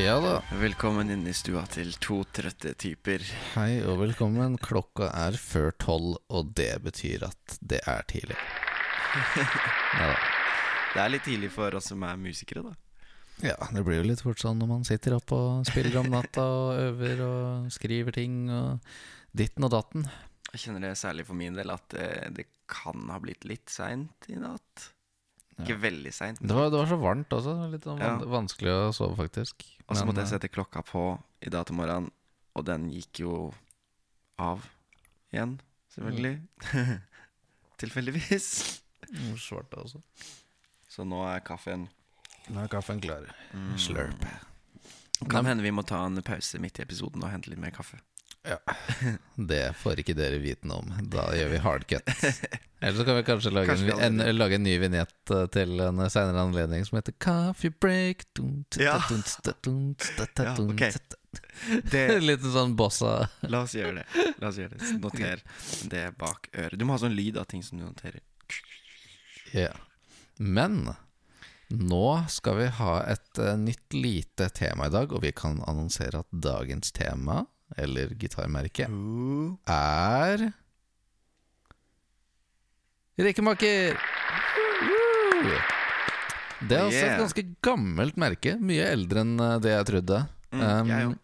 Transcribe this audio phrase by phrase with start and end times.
[0.00, 0.42] Ja da.
[0.56, 3.20] Velkommen inn i stua til to trøtte typer.
[3.52, 4.54] Hei og velkommen.
[4.62, 8.38] Klokka er før tolv, og det betyr at det er tidlig.
[10.00, 10.14] Ja, da.
[10.94, 12.72] Det er litt tidlig for oss som er musikere, da.
[13.44, 16.44] ja, det blir jo litt fort sånn når man sitter opp og spiller om natta
[16.46, 18.86] og øver og skriver ting og
[19.36, 20.06] ditten og datten.
[20.54, 24.30] Jeg kjenner det særlig for min del at eh, det kan ha blitt litt seint
[24.30, 24.88] i natt.
[25.62, 26.40] Ikke veldig seint.
[26.40, 27.54] Det det var så varmt også.
[27.72, 28.16] Litt sånn Ja.
[28.18, 29.64] vanskelig å sove, faktisk.
[29.88, 31.04] Og så måtte jeg eh, sette klokka på
[31.42, 32.10] i dag til morgenen,
[32.54, 33.52] og den gikk jo
[34.38, 34.64] av
[35.32, 35.58] igjen,
[35.94, 36.40] selvfølgelig.
[37.80, 38.80] Tilfeldigvis.
[39.10, 40.02] mm, Svart også.
[40.90, 41.88] Så nå er kaffen
[42.50, 43.28] Nå er kaffen klar.
[43.54, 44.24] mm, Slurp.
[45.30, 48.00] Kan hende vi må ta en pause midt i episoden og hente litt mer kaffe.
[49.50, 50.92] Det får ikke dere vite noe om.
[51.12, 52.10] Da gjør vi hardcut.
[52.80, 55.82] Eller så kan vi kanskje lage, Kanskje en, en, lage en ny vignett eh, til
[55.84, 58.24] en senere anledning som heter Coffee Break.
[58.80, 58.96] Ja.
[58.96, 60.92] Ja,
[61.92, 63.28] Det, Litt sånn bossa.
[63.44, 64.24] la oss gjøre det.
[64.40, 64.94] La oss gjøre det.
[65.04, 65.44] Noter
[65.92, 66.78] det bak øret.
[66.80, 68.24] Du må ha sånn lyd av ting som du noterer.
[69.52, 69.76] Yeah.
[70.40, 70.94] Men
[71.68, 76.24] nå skal vi ha et eh, nytt lite tema i dag, og vi kan annonsere
[76.24, 77.44] at dagens tema,
[77.76, 78.88] eller gitarmerke,
[79.70, 80.46] er
[83.20, 83.98] Rekemaker!
[86.60, 88.54] Det er også et ganske gammelt merke.
[88.60, 90.22] Mye eldre enn eh, det jeg trodde.
[90.50, 91.18] Mm, Um.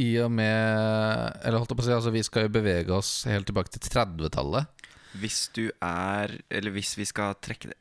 [0.00, 3.10] I og med Eller holdt jeg på å si, altså vi skal jo bevege oss
[3.28, 4.88] helt tilbake til 30-tallet.
[5.20, 7.78] Hvis du er Eller hvis vi skal trekke det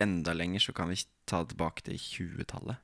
[0.00, 0.96] enda lenger, så kan vi
[1.28, 2.80] ta det tilbake til 20-tallet.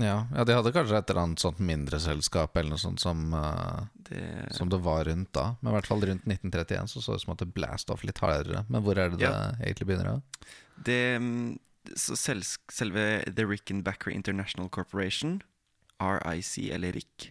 [0.00, 3.34] Ja, ja, de hadde kanskje et eller annet sånt mindre selskap eller noe sånt som,
[3.36, 4.22] uh, Det
[4.56, 5.56] som det var rundt da.
[5.60, 8.04] Men i hvert fall rundt 1931 så så det ut som at det blast off
[8.04, 8.64] litt hardere.
[8.68, 9.30] Men hvor er det Ja.
[9.58, 10.04] det egentlig begynner?
[10.04, 10.46] da?
[10.82, 11.58] Det mm,
[11.96, 15.42] så selv, Selve The Rickenbacker International Corporation,
[16.00, 17.30] RIC, eller RIC,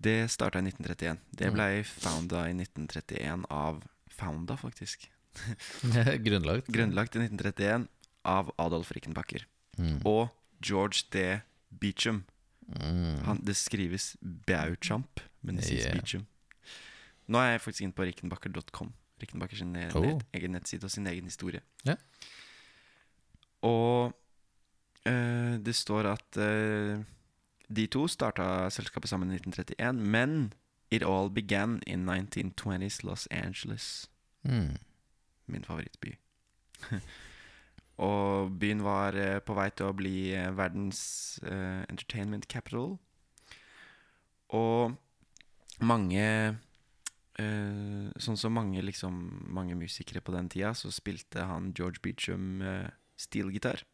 [0.00, 1.18] det starta i 1931.
[1.34, 1.54] Det Mm.
[1.54, 5.08] ble founda i 1931 av Founda, faktisk.
[6.26, 6.66] Grunnlagt.
[6.66, 7.88] Grunnlagt i 1931
[8.24, 9.44] av Adolf Rickenbacker.
[9.78, 10.00] Mm.
[10.04, 10.28] Og
[10.64, 11.40] George D.
[11.80, 12.24] Beecham.
[12.68, 13.18] Mm.
[13.24, 15.94] Han, det skrives Bauchamp, men det sies Yeah.
[15.96, 16.26] Beecham.
[17.28, 18.92] Nå er jeg faktisk inne på rikkenbakker.com.
[19.22, 20.02] Rikkenbakker sin Oh.
[20.02, 21.60] net, egen nettside og sin egen historie.
[21.86, 21.98] Yeah.
[23.62, 24.12] Og
[25.06, 27.04] uh, det står at uh,
[27.76, 30.52] de to starta selskapet sammen i 1931, men
[30.90, 34.10] it all began in 1920s Los Angeles.
[34.42, 34.76] Mm.
[35.46, 36.14] Min favorittby.
[37.98, 41.00] og byen var eh, på vei til å bli eh, verdens
[41.42, 42.96] eh, entertainment capital.
[44.54, 44.96] Og
[45.84, 46.24] mange
[47.38, 49.14] Sånn som mange liksom
[49.54, 53.84] Mange musikere på den tida, så spilte han George Beecham uh, steelgitar.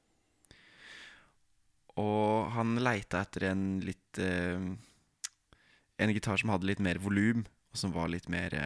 [2.00, 7.92] Og han leita etter en litt En gitar som hadde litt mer volum, og som
[7.92, 8.56] var litt mer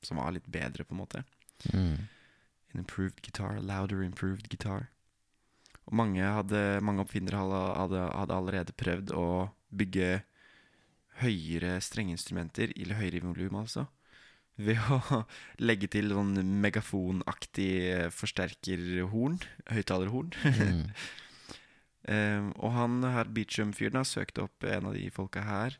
[0.00, 1.24] Som var litt bedre, på en måte.
[1.76, 2.08] Mm.
[2.72, 4.88] An improved guitar, louder improved guitar.
[5.88, 9.26] Og mange, hadde, mange oppfinnere hadde, hadde, allerede prøvd å
[9.74, 10.22] bygge
[11.22, 13.86] høyere strengeinstrumenter, eller høyere volum, altså.
[14.62, 15.22] Ved å
[15.68, 19.40] legge til sånn megafonaktig forsterkerhorn,
[19.72, 20.32] høyttalerhorn.
[20.56, 20.82] Mm.
[22.08, 25.78] um, og han her Beachum-fyren, søkte opp en av de folka her,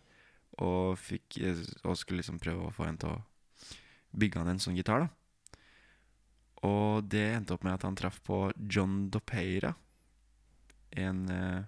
[0.60, 3.22] og, fikk, eh, og skulle liksom prøve å få en til å
[4.12, 5.21] bygge han en sånn gitar, da.
[6.66, 9.74] Og det endte opp med at han traff på John Dopeira.
[10.94, 11.64] En uh,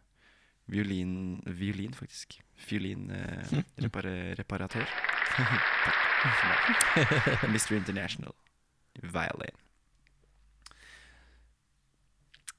[0.71, 2.43] violin Violin, faktisk.
[2.55, 4.87] Fiolinreparatør.
[7.51, 7.73] Mr.
[7.75, 8.33] International.
[9.03, 9.59] Violin.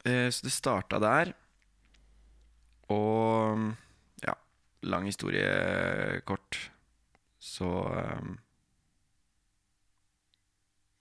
[0.06, 1.34] Uh, så det starta der.
[2.92, 3.74] Og
[4.28, 4.34] ja,
[4.84, 6.72] lang historie kort.
[7.40, 8.40] Så um,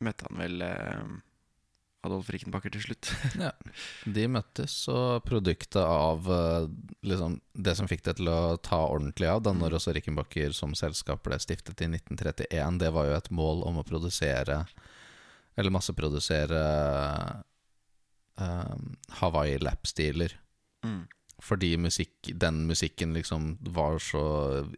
[0.05, 1.14] møtte han vel eh,
[2.05, 3.11] Adolf Rickenbacker til slutt.
[3.45, 3.51] Ja.
[4.05, 6.67] De møttes, og produktet av eh,
[7.06, 10.77] liksom, det som fikk det til å ta ordentlig av, da når også Rickenbacker som
[10.79, 14.62] selskap ble stiftet i 1931, det var jo et mål om å produsere,
[15.55, 16.62] eller masseprodusere,
[18.41, 18.79] uh,
[19.21, 20.35] Hawaii lap-stiler.
[20.85, 21.05] Mm.
[21.45, 24.25] Fordi musikk, den musikken liksom var så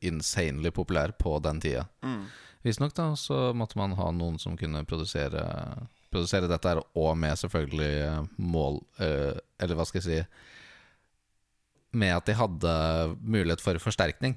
[0.04, 1.86] insanely populær på den tida.
[2.04, 2.26] Mm.
[2.66, 5.44] Visstnok da, så måtte man ha noen som kunne produsere
[6.16, 10.18] Produsere dette her, og med selvfølgelig eh, mål eh, Eller hva skal jeg si
[12.00, 12.72] Med at de hadde
[13.22, 14.34] mulighet for forsterkning.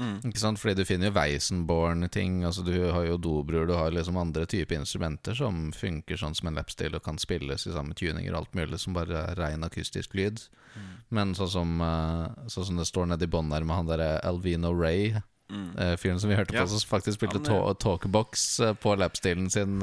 [0.00, 0.16] Mm.
[0.26, 0.58] Ikke sant?
[0.58, 4.80] Fordi du finner jo Weisenborn-ting, Altså du har jo dobruer, du har liksom andre typer
[4.80, 8.58] instrumenter som funker sånn som en lapstil og kan spilles i samme tuninger og alt
[8.58, 10.42] mulig, som bare er rein akustisk lyd.
[10.74, 10.88] Mm.
[11.14, 14.74] Men sånn som, eh, sånn som det står nedi bånn her med han derre Alvino
[14.74, 15.98] Ray, Mm.
[16.00, 16.62] fyren som vi hørte Ja.
[16.64, 17.76] på, som faktisk spilte ja, men...
[17.76, 19.78] talkbox på lapstilen sin.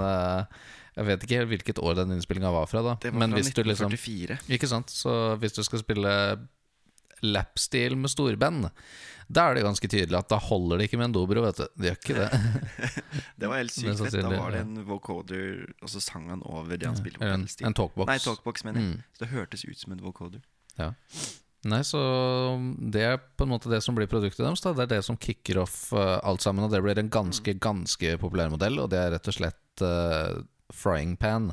[0.91, 2.97] Jeg vet ikke helt hvilket år den innspillinga var fra, da.
[2.99, 3.93] Det var Men fra hvis du liksom
[4.51, 4.91] Ikke sant?
[4.91, 6.11] Så hvis du skal spille
[7.21, 8.67] lapsteel med storband,
[9.31, 11.67] da er det ganske tydelig at da holder det ikke med en dobro, vet du.
[11.79, 12.88] Det gjør ikke det.
[13.41, 14.17] Det var helt sykt fett.
[14.19, 17.45] Da var det en vocoder, og så sang han over det han spilte på en,
[17.47, 18.09] en talkbox.
[18.09, 18.89] Nei, talkbox, mener jeg.
[18.89, 19.05] Mm.
[19.13, 20.43] Så det hørtes ut som en vocoder.
[21.71, 21.99] Nei, så
[22.93, 24.63] det er på en måte det som blir produktet deres.
[24.65, 24.73] Da.
[24.77, 26.65] Det er det som kicker off uh, alt sammen.
[26.65, 30.41] Og det blir en ganske, ganske populær modell, og det er rett og slett eh,
[30.75, 31.51] frying pan.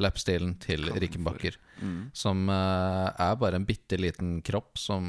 [0.00, 2.10] Lapstilen til Rikkenbakker Mm.
[2.12, 5.06] Som uh, er bare en bitte liten kropp som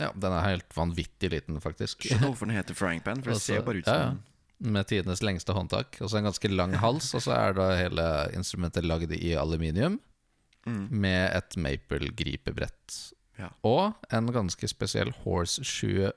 [0.00, 2.06] Ja, den er helt vanvittig liten, faktisk.
[2.06, 4.06] Skjønner hvorfor den heter frying pan, for det ser jo bare ut som ja.
[4.12, 4.70] ja.
[4.76, 5.96] med tidenes lengste håndtak.
[6.00, 10.00] Og så en ganske lang hals, og så er da hele instrumentet lagd i aluminium
[10.66, 10.86] mm.
[10.90, 12.98] med et maple-gripebrett.
[13.40, 13.52] Ja.
[13.68, 16.12] Og en ganske spesiell horseshoe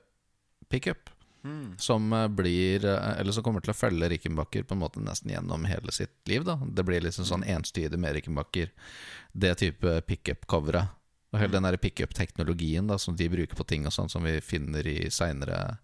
[0.72, 1.12] pickup.
[1.46, 1.78] Mm.
[1.78, 5.30] Som eh, blir eh, Eller som kommer til å følge Rickenbacker på en måte nesten
[5.30, 6.44] gjennom hele sitt liv.
[6.44, 8.72] da Det blir liksom sånn enstydig med Rickenbacker.
[9.32, 10.90] Det type pickup-coveret.
[11.32, 14.86] Og hele den der pickup-teknologien som de bruker på ting og sånn som vi finner
[14.86, 15.78] i seinere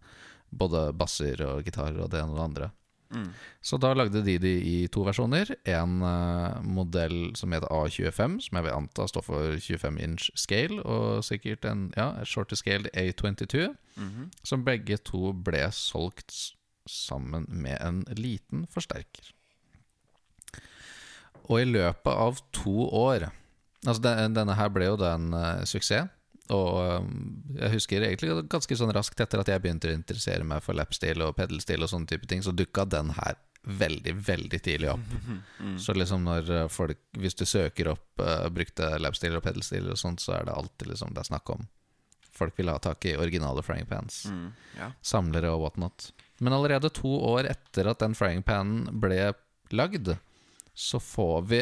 [0.51, 2.71] både basser og gitarer og det ene og det andre.
[3.13, 3.29] Mm.
[3.63, 5.51] Så da lagde de de i to versjoner.
[5.69, 10.81] En uh, modell som heter A25, som jeg vil anta står for 25 inch scale,
[10.83, 14.31] og sikkert en ja, shorter scale A22, Mhm.
[14.43, 16.55] som begge to ble solgt
[16.89, 19.33] sammen med en liten forsterker.
[21.51, 23.29] Og i løpet av to år
[23.87, 26.07] Altså den, Denne her ble jo da en eh, suksess.
[26.51, 27.07] Og eh,
[27.61, 31.23] jeg husker egentlig ganske sånn raskt etter at jeg begynte å interessere meg for lapstil
[31.27, 35.13] og pedalstil og sånne type ting, så dukka den her veldig, veldig tidlig opp.
[35.61, 35.77] Mm.
[35.79, 40.01] Så liksom når eh, folk Hvis du søker opp uh, brukte lapstiler og pedalstiler og
[40.01, 41.63] sånt, så er det alltid liksom det er snakk om.
[42.33, 44.25] Folk vil ha tak i originale frying pans.
[44.27, 44.51] Mm.
[44.79, 44.91] Ja.
[45.05, 46.11] Samlere og whatnot.
[46.43, 49.35] Men allerede to år etter at den frying panen ble
[49.71, 50.17] lagd,
[50.75, 51.61] så får vi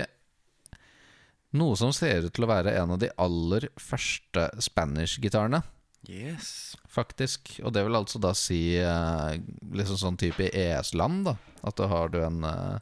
[1.56, 5.62] noe som ser ut til å være en av de aller første Spanish-gitarene.
[6.08, 6.76] Yes.
[6.88, 7.56] Faktisk.
[7.64, 9.32] Og det vil altså da si eh,
[9.76, 11.37] liksom sånn type i ES-land, da.
[11.67, 12.79] At da har du en eh,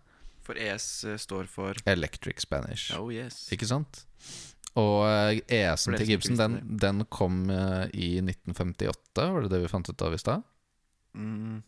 [0.47, 2.93] For ES eh, står for electric Spanish.
[2.97, 3.47] Oh yes.
[3.55, 4.05] Ikke sant?
[4.79, 5.03] Og
[5.51, 10.15] ES-en til Gibson, den, den kom i 1958, var det det vi fant ut av
[10.15, 10.45] i stad?
[11.19, 11.65] Mm.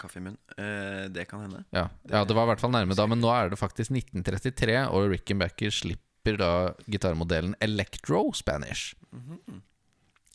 [0.00, 0.38] Kaffe i munnen.
[0.56, 1.64] Eh, det kan hende.
[1.70, 1.88] Ja.
[2.10, 5.10] ja, det var i hvert fall nærme da, men nå er det faktisk 1933, og
[5.12, 6.52] Rickenbacker slipper da
[6.90, 8.96] gitarmodellen Electro Spanish.
[9.14, 9.62] Mhm.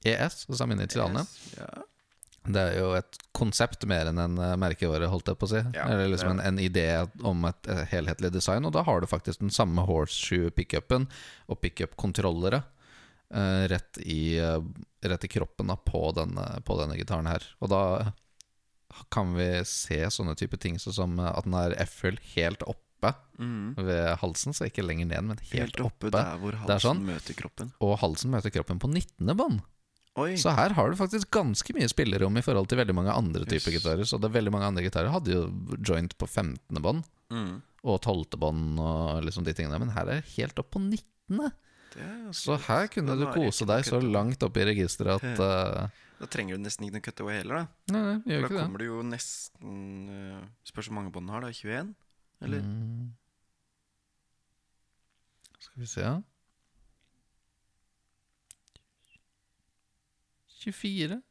[0.05, 1.23] ES, det samme initialene.
[1.25, 1.55] Yes.
[1.57, 1.85] Ja.
[2.45, 5.61] Det er jo et konsept mer enn en eh, merkevare, holdt jeg på å si.
[5.73, 6.85] Ja, Eller liksom en, en idé
[7.25, 11.07] om et eh, helhetlig design, og da har du faktisk den samme horseshoe-pickupen
[11.49, 12.61] og pickup-kontrollere
[13.33, 14.61] uh, rett, i, eh,
[15.09, 17.49] rett i kroppen da, på, denne, på denne gitaren her.
[17.65, 17.81] Og da
[19.11, 23.13] kan vi se sånne type ting sånn som eh, at den er F-hull helt oppe
[23.37, 23.75] mm.
[23.77, 26.11] ved halsen, så ikke lenger ned, men helt, Helt oppe oppe.
[26.15, 27.05] der hvor er halsen sånn.
[27.05, 27.71] møter kroppen.
[27.85, 29.35] Og halsen møter kroppen på 19.
[29.37, 29.61] bånd.
[30.17, 30.37] Oi!
[30.39, 33.73] Så her har du faktisk ganske mye spillerom i forhold til veldig mange andre typer
[33.73, 33.81] Yes.
[33.83, 34.07] gitarer.
[34.07, 35.41] Så det er veldig mange andre gitarer hadde jo
[35.83, 36.79] joint på 15.
[36.81, 37.61] bånd Mm.
[37.83, 38.37] og 12.
[38.39, 41.51] bånd og liksom de tingene, men her er det helt opp på 19.
[41.95, 46.27] Det Så her kunne du kose deg så langt opp i registeret at uh, Da
[46.31, 47.93] trenger du nesten ikke noe cutaway heller, da.
[47.95, 48.61] Nei, nei, da ikke det.
[48.63, 49.75] kommer du jo nesten
[50.11, 51.53] uh, Spørs hvor mange bånd du har, da.
[51.55, 51.93] 21?
[52.45, 52.65] Eller?
[52.67, 53.13] Mm.
[55.65, 56.09] Skal vi se
[60.65, 61.21] 24.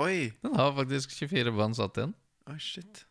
[0.00, 0.32] Oi!
[0.40, 2.14] Den har faktisk 24 bånd satt igjen.
[2.48, 3.02] Oi, shit.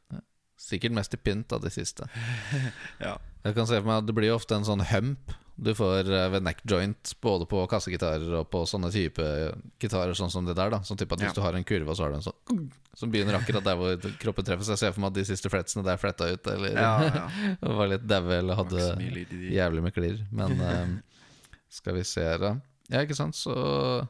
[0.60, 2.08] Sikkert mest i pynt av de siste.
[3.06, 3.16] Ja.
[3.46, 6.30] Jeg kan se for meg at Det blir ofte en sånn hump du får eh,
[6.32, 9.24] ved neck joint, både på kassegitarer og på sånne type
[9.82, 10.72] gitarer sånn som det der.
[10.72, 11.36] da Sånn type at Hvis Ja.
[11.36, 13.98] du har en kurve, og så har du en sånn som begynner akkurat der hvor
[14.20, 14.64] kroppen treffer.
[14.64, 17.26] Så jeg ser for meg at de siste fretsene der fletta ut, eller Ja, ja.
[17.80, 18.86] var litt daue, eller hadde
[19.52, 20.24] jævlig med klirr.
[20.32, 20.96] Men um,
[21.70, 22.56] skal vi se da
[22.90, 24.08] Ja, ikke sant, så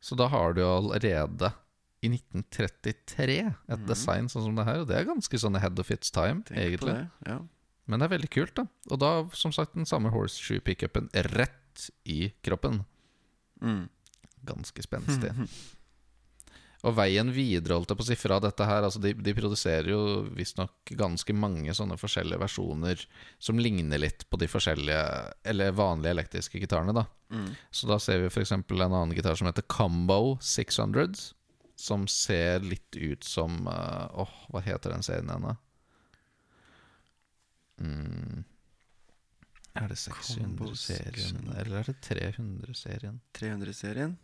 [0.00, 1.52] Så da har du jo allerede
[2.04, 3.86] i 1933 et mm.
[3.88, 6.80] design sånn som det her, og det er ganske sånn ahead of its time, Tenk
[6.80, 7.08] på det.
[7.26, 7.40] Ja.
[7.86, 8.66] Men det er veldig kult, da.
[8.90, 12.82] Og da, som sagt, den samme horseshoe-pickupen rett i kroppen.
[13.62, 13.86] Mm.
[14.46, 15.32] Ganske spenstig.
[16.86, 19.88] Og veien videre, holdt jeg på å si, fra dette her altså De, de produserer
[19.90, 20.00] jo
[20.36, 23.02] visstnok ganske mange sånne forskjellige versjoner
[23.42, 25.00] som ligner litt på de forskjellige,
[25.50, 27.06] eller vanlige elektriske gitarene, da.
[27.32, 27.48] Mm.
[27.74, 28.54] Så da ser vi f.eks.
[28.54, 31.32] en annen gitar som heter Combo 600.
[31.76, 35.56] som ser litt ut som eh, Åh, hva heter den serien igjen, da?
[37.80, 38.44] Mm.
[39.76, 43.18] Er det 600-serien, eller er det 300-serien?
[43.36, 44.14] 300-serien.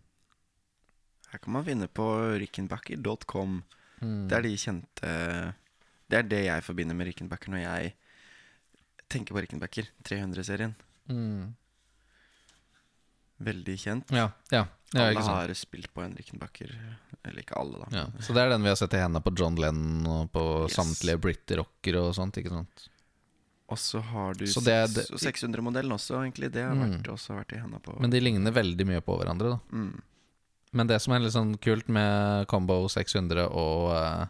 [1.33, 2.07] Her kan man finne på
[2.41, 3.59] rickenbacker.com.
[4.03, 4.29] Mm.
[4.29, 5.11] Det er de kjente
[6.11, 7.93] Det er det jeg forbinder med Rickenbacker når jeg
[9.13, 9.89] tenker på Rickenbacker.
[10.09, 10.75] 300-serien.
[11.09, 11.53] Mm.
[13.43, 14.13] Veldig kjent.
[14.15, 16.73] Ja, ja, ja, alle har spilt på en Rickenbacker.
[17.23, 17.89] Eller ikke alle, da.
[17.97, 18.05] Ja.
[18.23, 20.77] Så det er den vi har sett i hendene på John Lennon og på Yes.
[20.77, 22.89] samtlige Britty-rockere og sånt, ikke sant?
[23.73, 26.51] Og så har du Så det er det- 600-modellen også, egentlig.
[26.53, 26.85] Det har Mm.
[27.01, 27.99] vært, også vært i henda på.
[28.01, 29.59] Men de ligner veldig mye på hverandre, da.
[29.73, 30.03] mm.
[30.75, 34.27] Men det som er litt sånn kult med Combo 600 og, eh,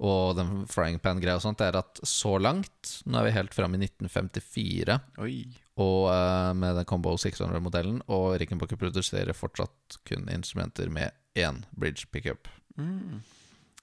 [0.00, 3.74] og den frying pan-greia og sånt, er at så langt Nå er vi helt fram
[3.74, 5.46] i 1954 Oi.
[5.76, 12.06] og eh, med den Combo 600-modellen, og Rickenbacker produserer fortsatt kun instrumenter med én bridge
[12.12, 12.46] pickup.
[12.78, 13.20] Mm.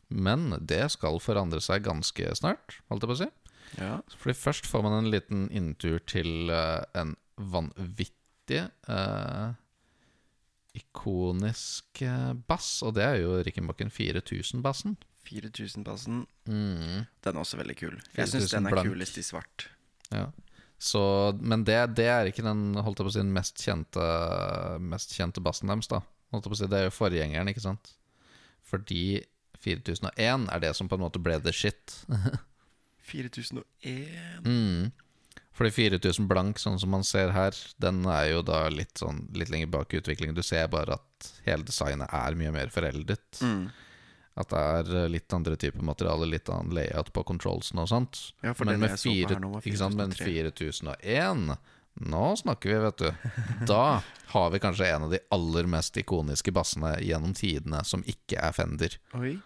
[0.10, 3.30] Men det skal forandre seg ganske snart, holdt jeg på å si.
[3.76, 3.98] Ja.
[4.16, 9.54] Fordi først får man en liten inntur til uh, en vanvittig uh,
[10.78, 14.98] ikonisk uh, bass, og det er jo Rickenbacken 4000-bassen.
[15.28, 16.26] 4000-bassen.
[16.48, 17.06] Mm.
[17.24, 17.96] Den er også veldig kul.
[18.16, 18.92] Jeg syns den er blank.
[18.94, 19.68] kulest i svart.
[20.14, 20.30] Ja.
[20.80, 21.02] Så,
[21.42, 24.04] men det, det er ikke den holdt jeg på å si, den mest kjente,
[24.80, 25.90] mest kjente bassen deres.
[25.92, 27.94] da holdt jeg på å si, Det er jo forgjengeren, ikke sant?
[28.68, 29.24] Fordi
[29.64, 31.98] 4001 er det som på en måte ble the shit.
[33.08, 34.92] 4001 Mm.
[35.58, 39.50] Fordi 4000 blank, sånn som man ser her, den er jo da litt sånn Litt
[39.50, 40.36] lenger bak i utviklingen.
[40.38, 43.42] Du ser bare at hele designet er mye mer foreldet.
[43.42, 43.64] mm.
[44.38, 48.20] At det er eh, litt andre typer materiale, litt annen layout på controlsene og sånt.
[48.46, 51.58] Ja, Men med, 4, så på fire, her nå var ikke sant, men 4001
[52.06, 53.32] Nå snakker vi, vet du.
[53.74, 54.04] Da
[54.36, 58.54] har vi kanskje en av de aller mest ikoniske bassene gjennom tidene som ikke er
[58.54, 59.00] Fender.
[59.18, 59.40] Oi.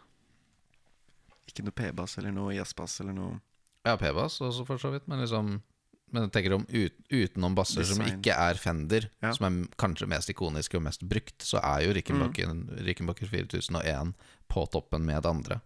[1.48, 3.40] Ikke noe P-bass eller noe jazzbass eller noe
[3.88, 5.60] Ja, P-bass også, for så vidt, men liksom
[6.12, 9.32] Men jeg tenker om ut, utenom basser som ikke er Fender, Ja.
[9.32, 12.66] som er kanskje mest ikoniske og mest brukt, så er jo Rickenbacker, Mm.
[12.84, 14.14] Rickenbacker 4001
[14.52, 15.62] på toppen med det andre.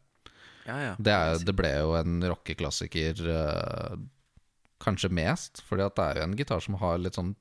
[0.68, 0.96] Ja, ja.
[1.00, 3.98] Det, er, det ble jo en rockeklassiker uh,
[4.80, 7.34] kanskje mest, fordi at det er jo en gitar som har litt sånn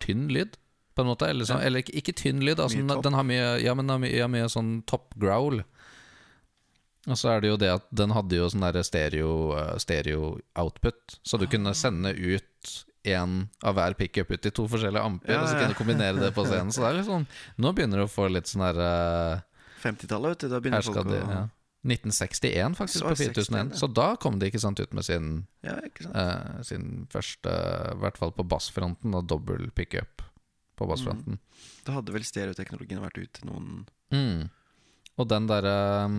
[0.00, 0.56] tynn lyd,
[0.96, 1.28] på en måte.
[1.28, 3.92] Eller, sånn, eller ikke, ikke tynn lyd, altså, den, den har mye, ja, men den
[3.94, 5.60] har mye, ja, mye sånn top growl.
[7.06, 10.38] Og så er det jo det at den hadde jo sånn derre stereo, eh, stereo
[10.56, 11.50] output, så du Ah.
[11.50, 15.54] kunne sende ut en av hver pickup ut i to forskjellige amper, Ja, og så
[15.60, 16.72] kunne du kombinere det på scenen.
[16.74, 17.26] Så det er litt sånn
[17.58, 19.42] Nå begynner du å få litt sånn derre
[19.80, 20.48] 50-tallet, vet du.
[20.48, 21.48] Da begynner folk de, å ja.
[21.86, 23.74] 1961 faktisk, på 61, 4001.
[23.78, 27.48] Så da kom de ikke sant ut med sin, Ja, eh, sin første
[27.94, 30.20] I hvert fall på bassfronten, og dobbel pickup
[30.76, 31.38] på bassfronten.
[31.86, 34.50] Da hadde vel stereoteknologien vært ute noen Mm.
[35.18, 35.74] Og den derre
[36.06, 36.18] um.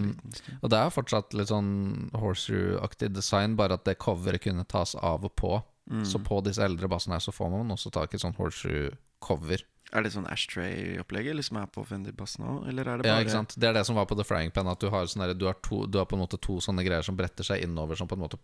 [0.61, 5.23] Og det er fortsatt litt sånn horseshoe-aktig design, bare at det coveret kunne tas av
[5.25, 5.53] og på.
[5.89, 6.05] Mm.
[6.05, 9.63] Så på disse eldre bassene her så får man også tak i sånn horseshoe-cover.
[9.89, 13.33] Er det sånn ashtray-opplegget liksom som er på Fender-bassen òg, eller er det Ja, ikke
[13.33, 13.55] sant?
[13.57, 15.57] Det er det som var på The Frying Pan, at du har, sånne, du har,
[15.65, 18.13] to, du har på en måte to sånne greier som bretter seg innover, som på
[18.13, 18.37] en måte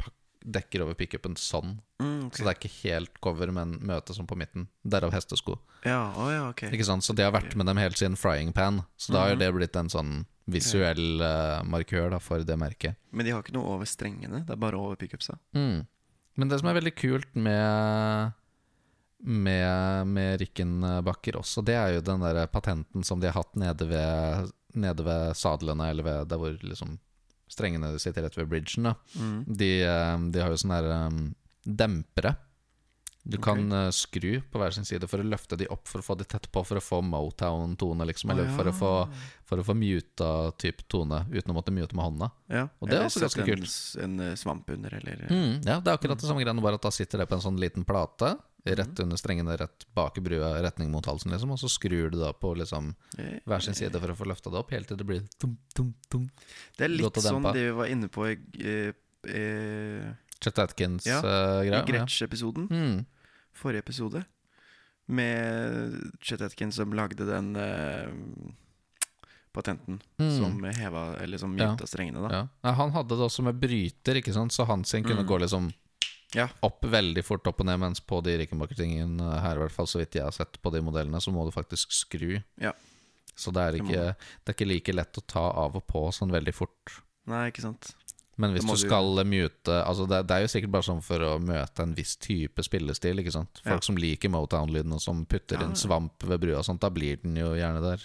[0.45, 1.79] dekker over pickupen sånn.
[2.01, 2.39] Mm, okay.
[2.39, 4.67] Så det er ikke helt cover, men møte som på midten.
[4.85, 5.59] Derav hestesko.
[5.85, 6.65] Ja, oh, ja, ok.
[6.73, 7.05] Ikke sant?
[7.05, 8.81] Så de har vært med dem helt siden Frying Pan.
[8.97, 9.39] Så da har Mhm.
[9.39, 12.97] det blitt en sånn visuell uh, markør da, for det merket.
[13.11, 15.37] Men de har ikke noe over strengene, det er bare over pickupsa.
[15.57, 15.85] Mm.
[16.35, 18.33] Men det som er veldig kult med
[19.25, 23.87] med, med Rikkenbakker også, det er jo den der patenten som de har hatt nede
[23.89, 26.97] ved, nede ved sadlene, eller ved der hvor liksom
[27.49, 28.89] strengene sitter rett ved bridgen.
[28.89, 28.95] Da.
[29.17, 29.39] Mm.
[29.47, 31.23] De, eh, de har jo sånne der, um,
[31.65, 32.35] dempere.
[33.27, 33.91] Du kan okay.
[33.91, 36.45] skru på hver sin side for å løfte de opp for å få de tett
[36.53, 38.29] på, for å få Motown-tone, liksom.
[38.35, 38.91] Eller for, å få,
[39.49, 40.27] for å få muta
[40.61, 42.29] type tone, uten å måtte mute med hånda.
[42.53, 42.67] ja.
[42.77, 43.71] og det er også ganske kult.
[43.97, 44.03] en.
[44.05, 46.85] En, eh, svamp under, eller Mm, ja, det er akkurat det samme greiene, bare at
[46.85, 48.35] da sitter det på en sånn liten plate.
[48.65, 48.75] Mhm.
[48.77, 51.51] Rett under strengene, rett bak i brua, retning mot halsen, liksom.
[51.53, 54.51] Og så skrur du da på liksom Eh, hver sin side for å få løfta
[54.51, 56.29] det opp, helt til det blir tum, tum, tum.
[56.77, 58.93] Det er litt sånn det vi var inne på i, eh,
[59.29, 61.81] eh, Chet Atkins-greia.
[61.81, 62.67] i Gretsch-episoden.
[62.69, 63.05] Mm.
[63.55, 64.23] Forrige episode.
[65.07, 68.09] Med Chet Atkins som lagde den uh,
[69.53, 70.31] patenten Mm.
[70.39, 71.75] som heva Eller som Ja.
[71.77, 72.35] strengene, da.
[72.35, 72.47] Ja.
[72.63, 74.51] Ja, Han hadde det også med bryter, ikke sant?
[74.51, 75.27] så hans sin kunne Mm.
[75.27, 75.73] gå liksom
[76.33, 76.49] Ja.
[76.63, 79.99] opp veldig fort opp og ned, mens på de Rickenbacker-tingene her, i hvert fall så
[79.99, 82.43] vidt jeg har sett på de modellene, så må du faktisk skru.
[82.59, 82.73] Ja.
[83.37, 86.31] Så det er, ikke, det er ikke like lett å ta av og på sånn
[86.31, 87.01] veldig fort.
[87.27, 87.93] Nei, ikke sant.
[88.37, 91.19] Men hvis du du- skal mute altså det, det er jo sikkert bare sånn for
[91.19, 93.19] å møte en viss type spillestil.
[93.19, 93.61] ikke sant?
[93.63, 93.85] Folk Ja.
[93.87, 97.21] som liker Motown-lyden og som putter Ja, inn svamp ved brua og sånt, da blir
[97.21, 98.01] den jo gjerne der.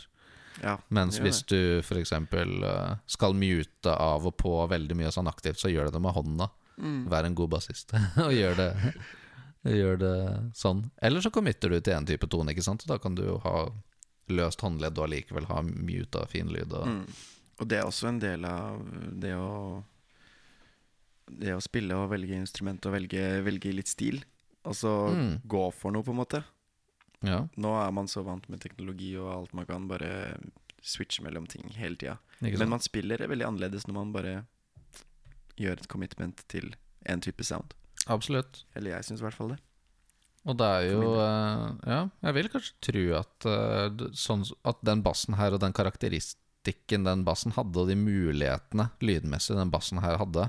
[0.62, 2.12] Ja, Mens hvis du f.eks.
[2.12, 6.14] Uh, skal mute av og på veldig mye sånn aktivt, så gjør det det med
[6.14, 6.50] hånda.
[6.78, 7.08] Mm.
[7.08, 8.94] Vær en god bassist og gjør det,
[9.64, 10.90] gjør det sånn.
[11.02, 12.86] Eller så committer du til én type tone, ikke sant?
[12.86, 13.68] Da kan du jo ha
[14.28, 16.72] løst håndledd og allikevel ha muta fin lyd.
[16.72, 17.06] Og, Mm.
[17.60, 18.78] Og det er også en del av
[19.20, 19.82] det å
[21.38, 24.22] Det å spille og velge instrument og velge, velge litt stil.
[24.64, 25.40] Altså Mm.
[25.48, 26.42] gå for noe, på en måte.
[27.22, 30.38] Ja, Nå er man så vant med teknologi og alt man kan bare
[30.82, 32.18] switche mellom ting hele tida.
[32.40, 34.46] Men man spiller veldig annerledes når man bare
[35.60, 36.74] gjør et commitment til
[37.06, 37.74] en type sound.
[38.08, 38.64] Absolutt.
[38.74, 39.58] Eller jeg syns i hvert fall det.
[40.48, 45.02] Og det er jo eh, Ja, jeg vil kanskje tro at, eh, sånn, at den
[45.04, 50.16] bassen her og den karakteristikken den bassen hadde, og de mulighetene lydmessig den bassen her
[50.16, 50.48] hadde,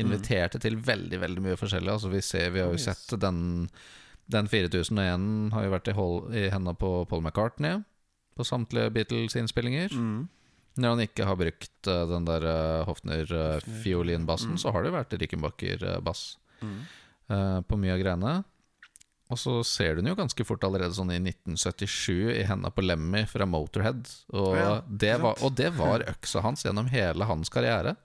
[0.00, 1.90] inviterte til veldig veldig mye forskjellig.
[1.92, 3.68] Altså Vi ser, vi har jo sett den
[4.28, 7.78] Den 4001 har jo vært i, hold, i hendene på Paul McCartney
[8.36, 9.88] på samtlige Beatles-innspillinger.
[9.96, 10.28] Mm.
[10.78, 14.58] Når han ikke har brukt uh, den der uh, Hofner-fiolinbassen, Mm.
[14.58, 16.78] så har det jo vært Rickenbacker-bass Mm.
[17.30, 18.44] eh, på mye av greiene.
[19.30, 22.82] Og så ser du den jo ganske fort allerede sånn i 1977 i hendene på
[22.82, 24.08] Lemmy fra Motorhead.
[24.32, 27.96] Og, Ja, det, var, og det var øksa hans gjennom hele hans karriere.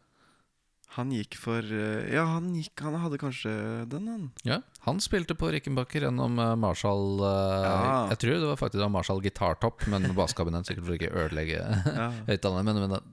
[0.94, 3.52] Han gikk for eh, Ja, han gikk Han hadde kanskje
[3.90, 4.28] den, han.
[4.46, 8.08] Ja, Han spilte på Rickenbacker gjennom eh, Marshall eh, Ja.
[8.12, 11.24] Jeg tror det var faktisk det var Marshall gitartopp, men basskabinett sikkert for ikke å
[11.25, 12.10] ødelegge Ja.
[12.30, 12.63] høyttalerne.
[12.70, 13.04] Men, men det-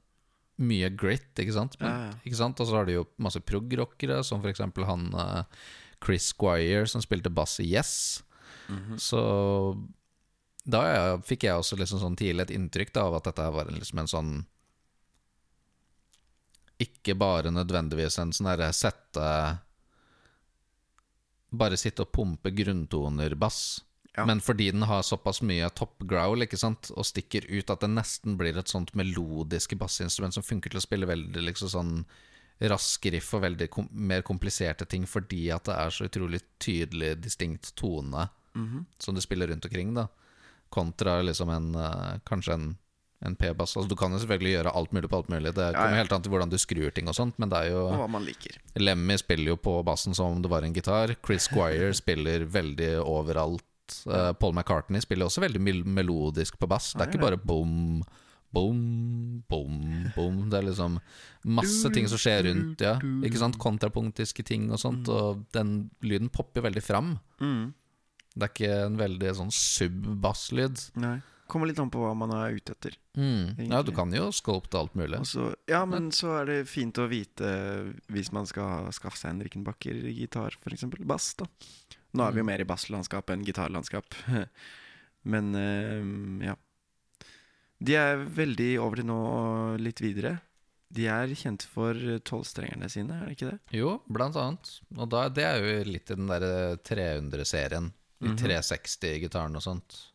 [0.60, 1.78] mye grit, ikke sant?
[1.80, 2.10] Men.
[2.20, 2.58] Ikke sant?
[2.60, 5.06] Og så har de jo masse prog-rockere, som for eksempel han
[6.04, 8.22] Chris Squire, som spilte bass i Yes.
[8.68, 8.98] Mhm.
[9.00, 9.22] Så
[10.68, 14.02] da fikk jeg også liksom sånn tidlig et inntrykk da, av at dette var liksom
[14.02, 14.32] en sånn
[16.80, 19.24] Ikke bare nødvendigvis en sånn derre sette
[21.50, 23.60] Bare sitte og pumpe grunntoner-bass.
[24.16, 24.24] Ja.
[24.26, 26.90] Men fordi den har såpass mye top growl ikke sant?
[26.94, 30.84] og stikker ut at det nesten blir et sånt melodisk bassinstrument som funker til å
[30.84, 31.92] spille veldig liksom sånn
[32.70, 37.14] rask riff og veldig kom mer kompliserte ting fordi at det er så utrolig tydelig,
[37.24, 38.84] distinkt tone Mhm.
[38.98, 40.08] som du spiller rundt omkring, da.
[40.70, 42.78] Kontra liksom en eh, kanskje en,
[43.20, 43.76] en P-bass.
[43.76, 45.52] Altså, du kan jo selvfølgelig gjøre alt mulig på alt mulig.
[45.56, 46.00] Det kommer ja.
[46.00, 48.24] helt an til hvordan du skrur ting og sånt, men det er jo hva man
[48.24, 48.56] liker.
[48.80, 51.12] Lemmy spiller jo på bassen som om det var en gitar.
[51.26, 53.66] Chris Squire spiller veldig overalt.
[54.06, 56.92] Uh, Paul McCartney spiller også veldig mel melodisk på bass.
[56.94, 58.00] Det er Han ikke bare bom,
[58.54, 58.78] bom,
[59.50, 59.74] bom,
[60.14, 60.38] bom.
[60.48, 60.96] Det er liksom
[61.58, 62.86] masse ting som skjer rundt.
[62.86, 62.94] Ja,
[63.26, 63.58] ikke sant?
[63.60, 65.10] Kontrapunktiske ting og sånt.
[65.12, 67.18] Og den lyden popper veldig fram.
[67.42, 67.74] Mm.
[68.30, 70.86] Det er ikke en veldig sånn sub-basslyd.
[71.50, 72.94] Kommer litt an på hva man er ute etter.
[73.18, 73.58] Mm.
[73.72, 75.18] Ja, du kan jo sculpte alt mulig.
[75.26, 77.50] Så- ja, men så er det fint å vite
[78.08, 80.84] hvis man skal skaffe seg en Rickenbacker-gitar, f.eks.
[81.02, 81.34] bass.
[81.34, 81.46] da
[82.14, 84.14] Nå er vi jo mer i basslandskap enn gitarlandskap.
[85.30, 86.54] Men uh, ja.
[87.80, 90.40] De er veldig over til nå og litt videre.
[90.90, 91.94] De er kjent for
[92.26, 93.58] tolvstrengerne sine, er det ikke det?
[93.78, 94.72] Jo, blant annet.
[94.98, 97.92] Og da, det er jo litt i den derre 300-serien.
[98.20, 98.36] De Mhm.
[98.42, 100.09] 360-gitaren og sånt.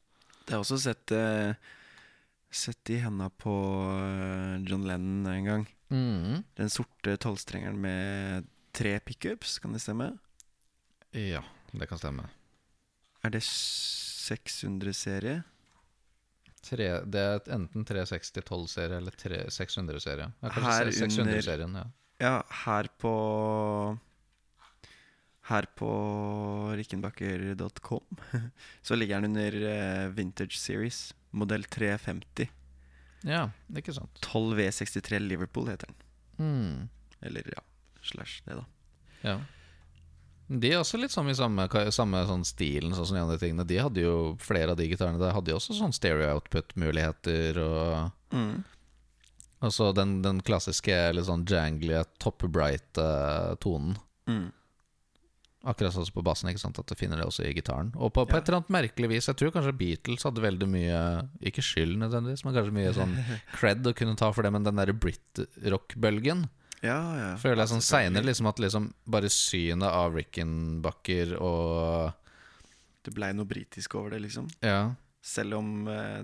[0.45, 1.53] Det har også sett eh,
[2.55, 3.51] Sett i henda på
[3.99, 5.65] eh, John Lennon en gang.
[5.91, 6.43] Mm.
[6.55, 10.12] Den sorte tolvstrengeren med tre pickups, kan det stemme?
[11.15, 11.41] Ja,
[11.75, 12.29] det kan stemme.
[13.25, 15.41] Er det 600-serie?
[16.65, 19.12] Tre, det er enten 360-12-serie eller
[19.51, 20.31] 600-serie.
[20.41, 21.41] Her kanskje under-
[21.75, 21.86] ja.
[22.23, 23.12] Ja, her på
[25.45, 25.89] Her på
[26.77, 28.21] rikkenbakker.com
[28.81, 32.49] så ligger den under eh, Vintage Series, modell 350.
[33.25, 34.21] Ja, det er ikke sant.
[34.25, 35.99] 12 V63 Liverpool heter den.
[36.39, 36.89] Mm.
[37.25, 37.62] Eller ja,
[38.01, 38.65] slash det, da.
[39.25, 39.38] Ja.
[40.47, 43.65] De er også litt sånn i samme, samme sånn stilen sånn som de andre tingene.
[43.65, 48.13] De hadde jo flere av de gitarene der hadde jo også sånn stereo output-muligheter og
[48.36, 48.63] Mm.
[49.63, 53.95] Altså den, den klassiske litt sånn jangly, top bright-tonen.
[54.29, 54.49] Mm.
[55.65, 56.78] Akkurat sånn som på bassen, ikke sant?
[56.78, 57.88] at du finner det også i gitaren.
[57.97, 60.99] Og på, på et eller annet merkelig vis Jeg tror kanskje Beatles hadde veldig mye
[61.49, 63.15] Ikke skyld nødvendigvis, men kanskje mye sånn
[63.58, 66.45] cred å kunne ta for det, men den derre Brit-rock-bølgen
[66.86, 67.30] Ja, ja.
[67.41, 72.13] føler jeg sånn seinere liksom at liksom bare synet av Rickenbacker og
[73.06, 74.49] Det blei noe britisk over det, liksom.
[74.65, 74.93] Ja,
[75.25, 76.21] Selv om eh,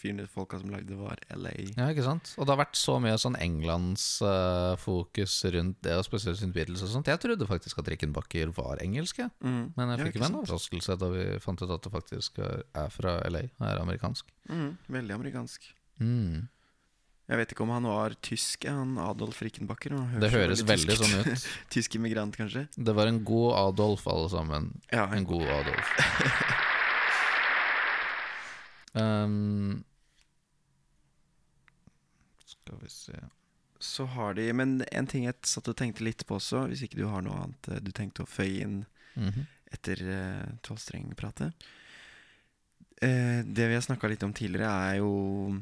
[0.00, 1.52] fyrene folka som lagde det, var LA.
[1.76, 2.32] ja ikke sant?
[2.36, 6.54] Og det har vært så mye sånn Englands uh, fokus rundt det, og spesielt rundt
[6.56, 7.08] Beatles og sånt.
[7.12, 9.22] Jeg trodde faktisk at Rickenbacker var engelsk.
[9.40, 9.72] Mm.
[9.76, 12.92] Men jeg Ja, fikk ikke en overraskelse da vi fant ut at det faktisk er
[12.92, 14.28] fra LA og er amerikansk.
[14.52, 15.72] Mm, veldig amerikansk.
[16.00, 16.44] Mm.
[17.26, 19.96] Jeg vet ikke om han var tysk, ja, han Adolf Rickenbacker.
[19.96, 21.46] Han Det høres veldig, veldig sånn ut.
[21.74, 22.68] tysk immigrant, kanskje?
[22.76, 24.68] Det var en god Adolf, alle sammen.
[24.92, 25.90] Ja, En god Adolf.
[28.96, 29.84] Um,
[32.46, 33.12] skal vi se
[33.78, 37.02] Så har de Men en ting jeg satt og tenkte litt på også, hvis ikke
[37.02, 38.78] du har noe annet eh, du tenkte å føye inn
[39.14, 39.46] mm -hmm.
[39.72, 41.52] etter uh, tolvstrengpratet.
[43.02, 45.60] Uh, det vi har snakka litt om tidligere, er jo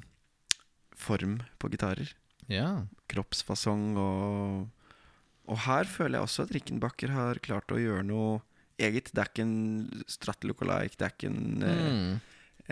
[0.96, 2.14] form på gitarer.
[2.46, 2.86] Ja.
[3.08, 4.68] Kroppsfasong og
[5.46, 8.40] Og her føler jeg også at Rickenbacker har klart å gjøre noe
[8.78, 9.12] eget.
[9.12, 12.20] Det er ikke en Strattelocolique, det er ikke en uh, mm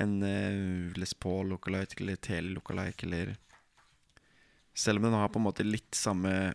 [0.00, 3.36] en eh, Les Paul lookalike eller Tele lookalike eller
[4.74, 6.54] Selv om den har på en måte litt samme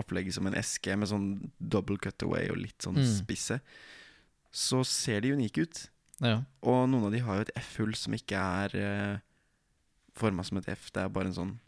[0.00, 1.26] opplegget som en eske, med sånn
[1.60, 3.10] double cutaway og litt sånn Mm.
[3.18, 3.60] spisse,
[4.50, 5.88] så ser de unike ut.
[6.20, 6.42] ja.
[6.62, 9.18] Og noen av de har jo et F-hull som ikke er uh,
[10.14, 10.90] forma som et F.
[10.90, 11.60] Det er bare en sånn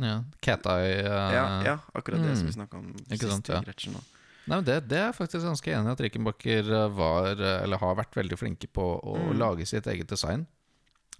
[0.00, 0.24] ja.
[0.40, 2.58] Cat Eye uh, Ja, ja akkurat det som vi mm.
[2.58, 4.00] snakka om sant, sist i ja.
[4.46, 7.62] Nei, men det, det er jeg faktisk ganske enig i at Rickenbacker eh, var, eh,
[7.62, 9.36] eller har vært veldig flinke på å Mm.
[9.38, 10.46] lage sitt eget design.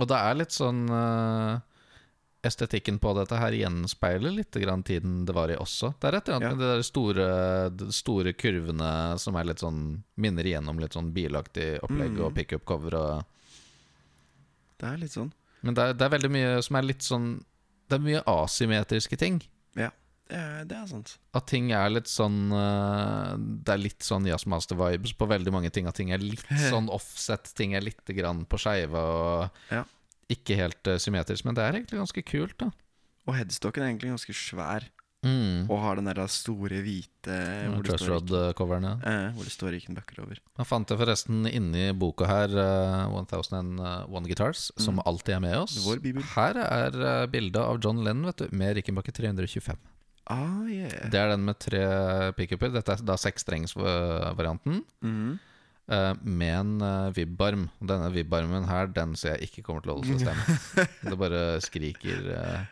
[0.00, 1.61] Og det er litt sånn uh,
[2.42, 5.92] Estetikken på dette her gjenspeiler litt grann tiden det var i også.
[6.00, 6.54] Det er et eller annet Ja.
[6.56, 7.26] med de der store,
[7.70, 8.88] de store kurvene
[9.22, 12.24] som er litt sånn minner igjennom litt sånn bilaktig opplegg Mm.
[12.26, 13.24] og pickup-cover og
[14.82, 15.30] Det er litt sånn.
[15.62, 17.44] Men det er, det er veldig mye som er litt sånn
[17.88, 19.40] Det er mye asymmetriske ting.
[20.30, 21.16] Det er, det er sant.
[21.35, 23.32] At ting er litt sånn eh,
[23.66, 25.87] Det er litt sånn jazzmaster-vibes på veldig mange ting.
[25.90, 29.85] At ting er litt sånn offset, ting er litt grann på skeive og Ja.
[30.32, 31.44] ikke helt eh, symmetrisk.
[31.44, 32.70] Men det er egentlig ganske kult, da.
[33.28, 34.88] Og headstocken er egentlig ganske svær,
[35.22, 35.68] Mm.
[35.70, 37.30] og har den der store hvite
[37.70, 40.40] hvor, det Ja, eh, hvor det står Rickenbacker over.
[40.58, 45.02] Man fant det forresten inni boka her, uh, 1001 Guitars, som Mm.
[45.06, 45.76] alltid er med oss.
[45.87, 46.22] Vår bibel.
[46.35, 46.90] Her er
[47.22, 49.78] uh, bildet av John Lennon vet du, med Rickenbacker 325.
[50.30, 51.08] Ah, yeah.
[51.11, 51.87] Det er den med tre
[52.38, 52.70] pickuper.
[52.74, 54.82] Dette er da seksstrengsvarianten.
[55.02, 55.32] Mm.
[55.90, 57.66] Uh, med en uh, vibbarm.
[57.82, 60.87] Denne vibbarmen her, den ser jeg ikke kommer til å holde seg stemme.
[61.11, 62.62] det bare skriker uh,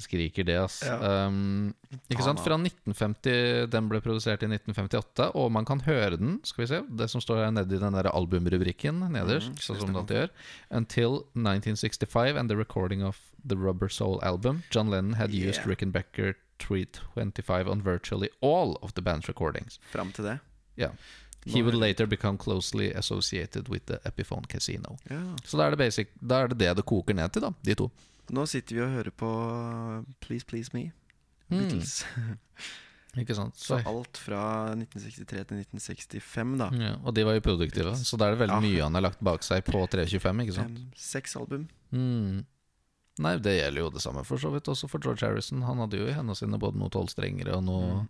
[0.00, 0.80] Skriker det, ass.
[0.82, 1.26] Ja.
[1.28, 1.74] Um,
[2.10, 2.40] ikke sant?
[2.42, 6.40] Fra 1950 Den ble produsert i 1958, og man kan høre den.
[6.42, 9.80] Skal vi se Det som står her nede i den der albumrubrikken nederst, mm, sånn
[9.80, 10.32] som det alltid gjør.
[10.70, 16.34] Until 1965 and the recording of the Rubber Soul album, John Lennon had used Rickenbacker
[16.58, 19.78] 325 on virtually all of the band's recordings.
[19.92, 20.38] Fram til det.
[20.76, 20.90] Ja.
[20.90, 20.94] yeah.
[21.46, 24.96] He would er- later become closely associated with the Epiphone Casino.
[25.10, 25.36] Ja.
[25.44, 27.52] Så da er det basic Da er det det det koker ned til, da.
[27.64, 27.90] De to.
[28.32, 29.30] Nå sitter vi og hører på
[30.24, 30.92] Please Please Me.
[31.50, 31.58] Mm.
[31.58, 32.04] Beatles.
[33.20, 33.54] Ikke sant?
[33.54, 36.66] Så Så, alt fra 1963 til 1965, da.
[36.74, 38.64] ja, og de var jo produktive, så da er det veldig Ja.
[38.64, 40.78] mye han har lagt bak seg på 325, ikke sant?
[40.80, 41.68] Fem, seks album.
[41.92, 42.40] Mm.
[43.22, 45.62] Nei, det gjelder jo det samme for så vidt også for George Harrison.
[45.62, 48.08] Han hadde jo i hendene sine både noe tolvstrengere og noe Mm.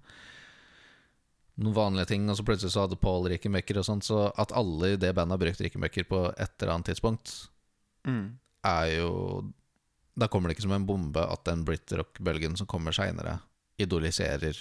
[1.57, 4.95] Noen vanlige ting, og så plutselig så hadde Paul Rickenbacker og sånt, så at alle
[4.95, 7.49] i det bandet har brukt Rickenbacker på et eller annet tidspunkt,
[8.09, 8.39] Mm.
[8.65, 9.53] er jo
[10.17, 13.41] Da kommer det ikke som en bombe at den Brit-rock-bølgen som kommer seinere,
[13.83, 14.55] idoliserer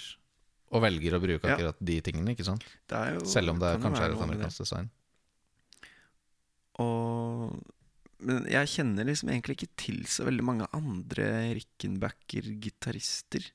[0.74, 1.72] og velger å bruke Ja.
[1.78, 2.64] de tingene, ikke sant?
[2.90, 4.22] Det jo, Selv om det kan kanskje er et det.
[4.26, 4.90] amerikansk design.
[6.82, 7.62] Og
[8.24, 11.26] Men jeg kjenner liksom egentlig ikke til så veldig mange andre
[11.58, 13.50] Rickenbacker-gitarister.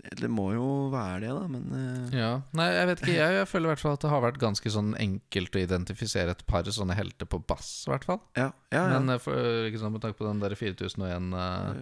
[0.00, 2.14] Det, må jo være det, da, men uh...
[2.16, 3.14] Ja, Nei, jeg vet ikke.
[3.18, 6.30] Jeg, jeg føler i hvert fall at det har vært ganske sånn enkelt å identifisere
[6.36, 8.20] et par sånne helter på bass, i hvert fall.
[8.38, 8.86] ja, ja, ja.
[8.98, 9.36] Men eh, for,
[9.68, 11.74] ikke sant, med tanke på den der 4001 uh...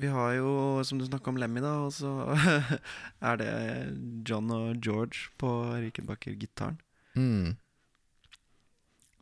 [0.00, 0.50] Vi har jo,
[0.86, 2.12] som du snakka om Lemmy, da, og så
[3.32, 3.50] er det
[4.28, 5.50] John og George på
[5.80, 6.76] Rickenbacker-gitaren.
[7.16, 7.56] mm.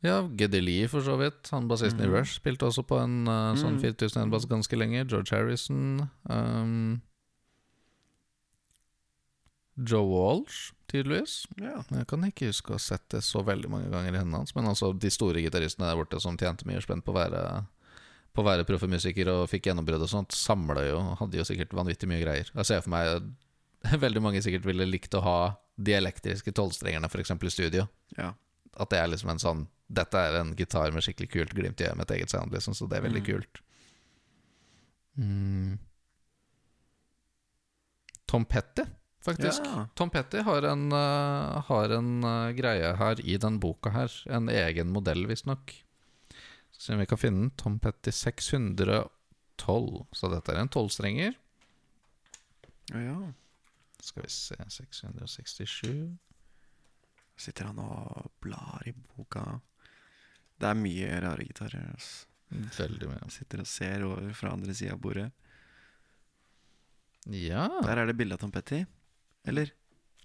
[0.05, 1.49] Ja, Geddy Lee, for så vidt.
[1.51, 2.13] Han bassisten i Mhm.
[2.15, 3.83] Rush spilte også på en uh, sånn Mm.
[3.83, 5.01] 4001-bass ganske lenge.
[5.11, 6.09] George Harrison.
[6.31, 7.01] Um,
[9.79, 11.45] Joe Walsh, tydeligvis.
[11.63, 11.85] Ja.
[11.95, 14.55] Jeg kan ikke huske å ha sett det så veldig mange ganger i hendene hans.
[14.57, 17.43] Men altså de store gitaristene der borte som tjente mye spenn på å være
[18.35, 21.73] På å være proffe musikere og fikk gjennombrudd og sånt, samla jo Hadde jo sikkert
[21.75, 22.51] vanvittig mye greier.
[22.55, 23.31] Jeg ser for meg
[24.05, 25.39] veldig mange sikkert ville likt å ha
[25.79, 27.31] de elektriske tolvstrengerne f.eks.
[27.31, 27.87] i studio.
[28.19, 28.33] ja.
[28.79, 31.87] At det er liksom en sånn Dette er en gitar med skikkelig kult glimt i
[31.87, 33.27] øyet med et eget sound, liksom, så det er veldig Mm.
[33.31, 33.61] kult.
[35.17, 35.79] Mm.
[38.27, 38.83] Tom Petty,
[39.29, 39.67] faktisk.
[39.69, 39.87] Ja.
[39.99, 44.15] Tom Petty har en, uh, har en uh, greie her i den boka her.
[44.27, 45.75] En egen modell, visstnok.
[46.71, 47.53] Skal se om vi kan finne den.
[47.61, 50.07] Tom Petty 612.
[50.13, 51.37] Så dette er en tolvstrenger.
[52.95, 53.19] ja, ja.
[53.99, 56.19] Skal vi se 667
[57.39, 59.61] Sitter han og blar i boka.
[60.59, 61.91] Det er mye rare gitarer.
[61.93, 62.27] Altså.
[62.79, 63.29] Veldig mye.
[63.31, 65.29] Sitter og ser over fra andre sida av bordet.
[67.31, 67.69] Ja.
[67.85, 68.83] Der er det bilde av Tom Petty.
[69.49, 69.71] Eller?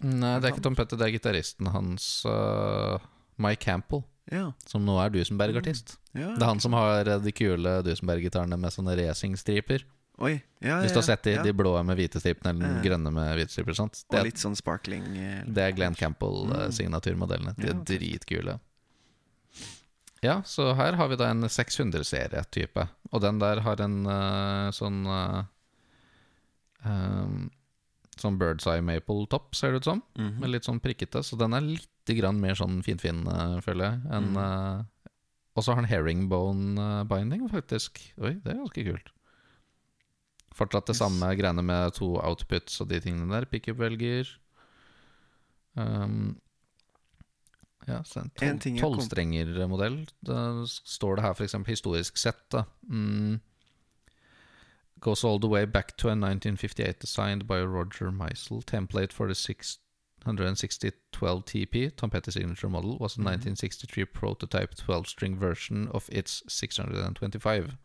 [0.04, 2.98] Nei, det er ikke Tom Petty, det er gitaristen hans, uh,
[3.40, 4.52] Mike Campbell, Ja.
[4.68, 5.98] som nå er Dusenberg-artist.
[6.14, 6.34] ja.
[6.36, 9.84] Det er han som har eh, de kule Dusenberg-gitarene med sånne racingstriper.
[10.20, 10.36] Oi.
[10.62, 12.82] Ja, Hvis du har sett de, de blå med hvite stripene eller Ja.
[12.86, 13.74] grønne med hvite striper.
[13.74, 14.04] Sant?
[14.14, 15.08] Og litt sånn sparkling.
[15.18, 16.02] eh, det er Glenn Mm.
[16.04, 17.56] Campbell-signaturmodellene.
[17.58, 18.60] De er dritkule.
[20.22, 22.88] Ja, så her har vi da en 600-serie-type.
[23.12, 25.44] Og den der har en uh, sånn eh,
[26.86, 27.50] um,
[28.22, 30.04] Sånn Bird's Eye Maple Top, ser det ut som.
[30.18, 30.40] Mhm.
[30.40, 31.24] Med litt sånn prikkete.
[31.24, 34.02] Så den er litt grann mer sånn finfin, uh, føler jeg.
[34.12, 34.38] enn, Mm.
[34.38, 34.84] eh,
[35.56, 38.00] og så har den herringbone-binding, faktisk.
[38.20, 39.10] Oi, det er ganske kult.
[40.54, 41.00] Fortsatt det Yes.
[41.00, 43.46] samme greiene med to outputs og de tingene der.
[43.46, 44.28] Pickup-velger.
[45.76, 46.40] Um,
[47.88, 50.08] ja, en kom- tolvstrengermodell.
[50.24, 51.54] Da står det her f.eks.
[51.66, 52.50] historisk sett.
[52.50, 53.40] da mm,
[55.04, 58.64] Goes all the way back to a 1958 designed by Roger Meisel.
[58.64, 63.24] Template for the 660 12 TP, Tom Petty signature model, was a Mhm.
[63.26, 67.76] 1963 prototype 12 string version of its 625.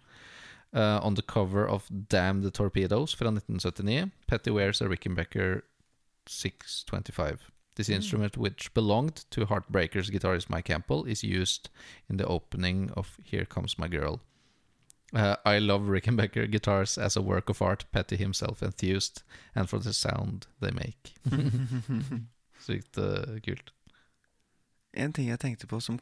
[0.72, 5.62] Uh, on the cover of Damn the Torpedoes fra 1979, Petty wears a Rickenbacker
[6.28, 7.50] 625.
[7.74, 7.94] This Mm.
[7.94, 11.68] instrument, which belonged to Heartbreakers guitarist Mike Campbell, is used
[12.08, 14.20] in the opening of Here Comes My Girl.
[15.14, 19.22] Uh, I love Rickenbacker guitars as a work of art, Petty himself enthused,
[19.54, 21.14] and for the sound they make.
[22.60, 23.72] Sykt uh, kult.
[24.92, 25.98] En ting jeg tenkte på som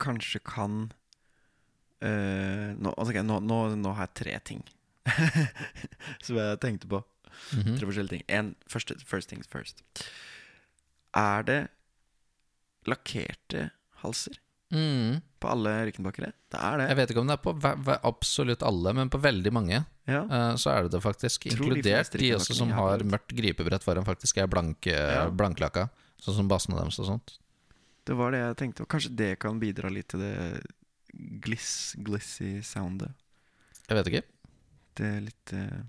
[0.00, 0.90] kanskje kan
[2.02, 4.64] uh, nå, okay, nå, nå, nå har jeg tre ting
[6.24, 7.04] som jeg tenkte på.
[7.54, 7.76] Mhm.
[7.78, 8.24] Tre forskjellige ting.
[8.28, 9.84] En, første, first things first.
[11.14, 11.60] Er det
[12.88, 13.70] lakkerte
[14.02, 14.40] halser
[14.72, 15.20] mm.
[15.42, 16.32] på alle Rickenbackere?
[16.50, 16.88] Det er det.
[16.90, 20.24] Jeg vet ikke om det er på absolutt alle, men på veldig mange Ja.
[20.26, 21.46] uh, så er det det faktisk.
[21.50, 25.28] Tror Inkludert de, de også som har har mørkt gripebrett foran, faktisk er blank, Ja.
[25.30, 25.88] blanklaka.
[26.20, 27.38] Sånn som bassene deres og sånt.
[28.04, 28.84] Det var det jeg tenkte.
[28.84, 30.34] Og kanskje det kan bidra litt til det
[31.44, 33.12] gliss, glissy soundet.
[33.88, 34.22] Jeg vet ikke.
[34.98, 35.80] Det er litt uh...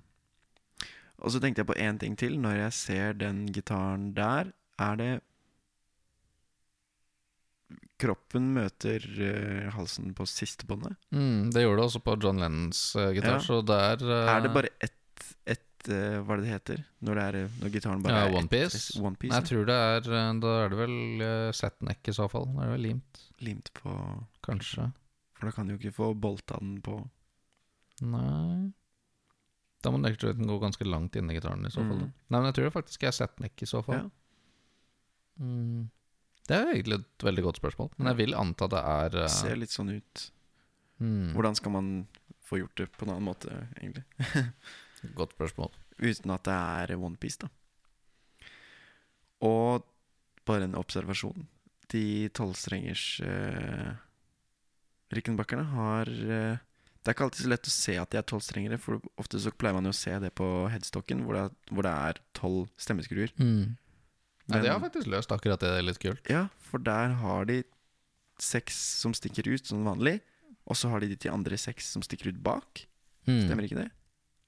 [1.22, 2.40] Og så tenkte jeg på én ting til.
[2.42, 4.50] Når jeg ser den gitaren der,
[4.82, 5.12] er det
[8.02, 10.96] Kroppen møter uh, halsen på siste båndet.
[11.14, 13.44] Mm, det gjorde det også på John Lennons uh, gitar, Ja.
[13.46, 16.82] så der uh, Er det bare ett, ett eh, Hva er det det heter?
[17.02, 18.82] Når, det er, eh, når gitaren bare Ja, er one piece.
[19.02, 22.14] One piece Nei, jeg tror det er eh, Da er det vel uh, setneck i
[22.18, 22.50] så fall.
[22.56, 23.96] Da er det vel limt, Limt på
[24.46, 24.90] kanskje.
[25.38, 27.00] For da kan du jo ikke få bolta den på.
[28.02, 28.72] Nei
[29.82, 32.04] Da må neckjointen gå ganske langt inni gitaren i så fall.
[32.06, 32.12] Mm.
[32.30, 34.04] Nei, men jeg tror det faktisk er setneck i så fall.
[34.04, 35.42] Ja.
[35.42, 35.90] Mm.
[36.50, 39.28] Det er egentlig et veldig godt spørsmål, men jeg vil anta det er uh...
[39.32, 40.24] Ser litt sånn ut.
[41.00, 41.92] mm, Hvordan skal man
[42.50, 44.04] få gjort det på en annen måte, egentlig?
[45.20, 45.72] Godt spørsmål.
[46.02, 46.58] Uten at det
[46.92, 47.50] er onepiece, da.
[49.46, 49.86] Og
[50.46, 51.46] bare en observasjon.
[51.92, 53.94] De tolvstrengers uh,
[55.12, 56.60] Rickenbackerne har uh,
[57.02, 59.52] Det er ikke alltid så lett å se at de er tolvstrengere, for ofte så
[59.52, 62.68] pleier man jo å se det på headstocken, hvor det, er- hvor det er tolv
[62.80, 63.34] stemmeskruer.
[63.42, 63.74] Mm.
[64.48, 65.70] Nei, ja, de har faktisk løst akkurat det.
[65.70, 66.30] Det er litt kult.
[66.30, 67.64] Ja, for der har de
[68.42, 70.20] seks som stikker ut som vanlig,
[70.66, 72.86] og så har de de andre seks som stikker ut bak.
[73.28, 73.44] Mm.
[73.48, 73.92] Stemmer ikke det?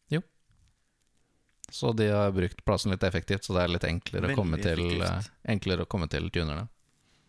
[0.10, 0.21] Jo.
[1.73, 4.63] Så de har brukt plassen litt effektivt, så det er litt enklere, å komme, Veldig
[4.63, 5.29] til, effektivt.
[5.45, 6.67] eh, enklere å komme til tunerne.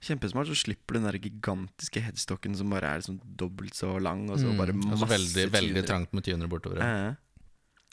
[0.05, 4.27] Kjempesmart, så slipper du den der gigantiske headstocken som bare er liksom dobbelt så lang,
[4.31, 4.57] og så Mm.
[4.59, 6.81] bare Og masse så veldig, veldig trangt med tuner bortover.
[6.83, 7.15] Eh,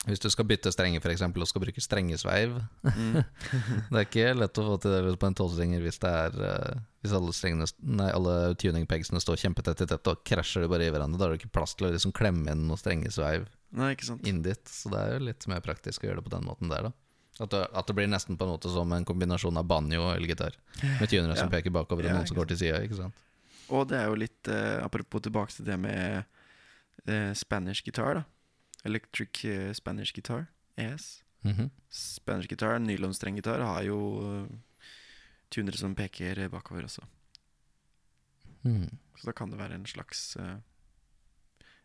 [0.09, 2.55] Hvis du skal bytte strenger for eksempel, og skal bruke strengesveiv
[2.87, 3.17] mm.
[3.91, 7.13] Det er ikke lett å få til det på en tolvstrenger hvis er eh, Hvis
[7.13, 11.19] alle, strengene, nei, alle tuningpegsene står kjempetett i tett og krasjer de bare i hverandre.
[11.21, 13.45] Da har du ikke plass til å liksom klemme inn noe strengesveiv
[13.77, 13.93] Nei,
[14.27, 14.65] inn dit.
[14.67, 16.95] Så det er jo litt mer praktisk å gjøre det på den måten der, da.
[17.41, 20.17] At det, at det blir nesten på en måte som en kombinasjon av banjo og
[20.17, 20.57] elgitar.
[20.81, 22.81] Med tunere som peker bakover, og Ja, noen som går til sida.
[22.85, 23.23] Ikke sant?
[23.71, 26.25] Og det er jo litt eh, Apropos tilbake til det med
[27.07, 28.25] eh, Spanish gitar, da.
[28.87, 30.47] Electric eh, Spanish guitar.
[30.77, 31.23] ES.
[31.45, 31.69] Mhm.
[31.89, 34.83] Spanish guitar, nylonstrenggitar, har jo eh,
[35.53, 37.03] tunere som peker bakover også.
[38.63, 38.87] Mm.
[39.17, 40.59] Så da kan det være en slags eh,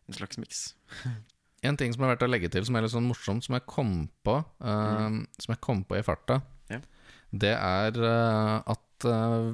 [0.07, 0.75] En slags miks.
[1.65, 3.65] En ting som er verdt å legge til, som er litt sånn morsomt, som jeg
[3.65, 6.37] kom på eh, Som jeg kom på i farta,
[6.69, 6.77] Ja.
[7.33, 9.49] det er uh, at uh,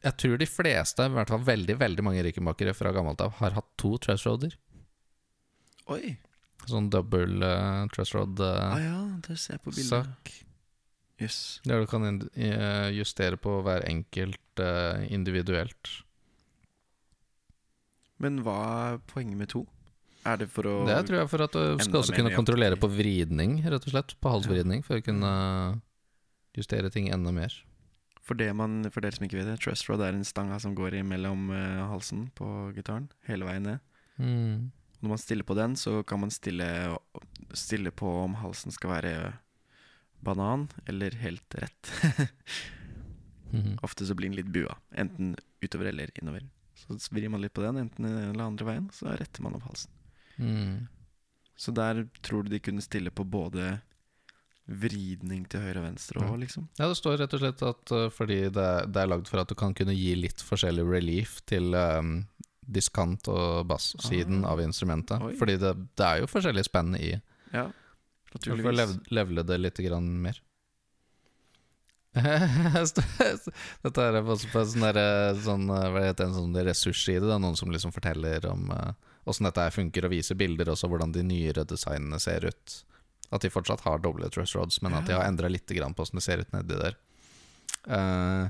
[0.00, 3.52] Jeg tror de fleste, i hvert fall veldig veldig mange rikemakkere fra gammelt av, har
[3.52, 4.56] hatt to trashroader.
[5.92, 6.16] Oi!
[6.68, 10.38] Sånn double uh, trussrod Ah uh, ja, det ser jeg på bildet.
[11.20, 11.40] Jøss.
[11.68, 15.90] Der du kan eh, justere på hver enkelt uh, individuelt.
[18.20, 18.56] Men hva
[18.92, 19.66] er poenget med to?
[20.24, 22.88] Er det for å Det tror jeg for at du skal også kunne kontrollere på
[22.92, 24.16] vridning, rett og slett.
[24.20, 25.32] På halsvridning, for å kunne
[26.56, 27.52] justere ting enda mer.
[28.20, 30.76] For, det man, for dere som ikke vet det, truss rod er en stanga som
[30.76, 32.46] går mellom uh, halsen på
[32.76, 33.88] gitaren hele veien ned.
[34.20, 34.68] Mm.
[35.00, 36.66] Når man stiller på den, så kan man stille,
[37.56, 39.14] stille på om halsen skal være
[40.20, 41.92] banan eller helt rett.
[43.50, 43.80] Mhm.
[43.82, 44.76] Ofte så blir den litt bua.
[44.94, 46.44] Enten utover eller innover.
[46.78, 49.66] Så vrir man litt på den, enten den eller andre veien, så retter man opp
[49.66, 49.90] halsen.
[50.38, 50.86] Mm.
[51.58, 53.80] Så der tror du de kunne stille på både
[54.70, 56.68] vridning til høyre og venstre òg, liksom.
[56.78, 59.50] Ja, det står rett og slett at uh, fordi det, det er lagd for at
[59.50, 62.20] du kan kunne gi litt forskjellig relief til um,
[62.66, 64.52] diskant- og bass-siden Ah.
[64.52, 65.22] av instrumentet.
[65.22, 65.34] Oi.
[65.38, 67.20] Fordi det, det er jo forskjellig spenn i
[67.52, 67.70] Ja,
[68.34, 68.62] naturligvis.
[68.62, 70.40] Du får lev, levele det litt grann mer.
[73.84, 74.86] Dette er også på en sånn,
[75.44, 77.22] sånn uh, Hva heter en sånn ressursside.
[77.22, 78.90] Det er noen som liksom forteller om uh,
[79.30, 82.80] dette her funker, og viser bilder også hvordan de nyere designene ser ut.
[83.30, 86.18] At de fortsatt har doble truss rods, men at de har endra litt på åssen
[86.18, 86.96] det ser ut nedi der.
[87.86, 88.48] Eh,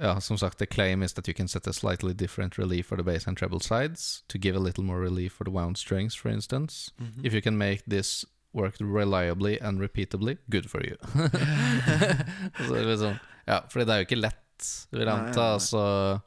[0.00, 2.96] ja, som sagt, the claim is that you can set a slightly different relief for
[2.96, 6.14] the bass and treble sides to give a little more relief for the wound strings,
[6.14, 6.92] for instance.
[6.98, 7.24] Mhm.
[7.24, 10.96] If you can make this work reliably and repeatably, good for you.
[12.68, 13.14] så liksom,
[13.46, 15.52] ja, fordi det er jo ikke lett, vil jeg anta.
[15.54, 16.20] Altså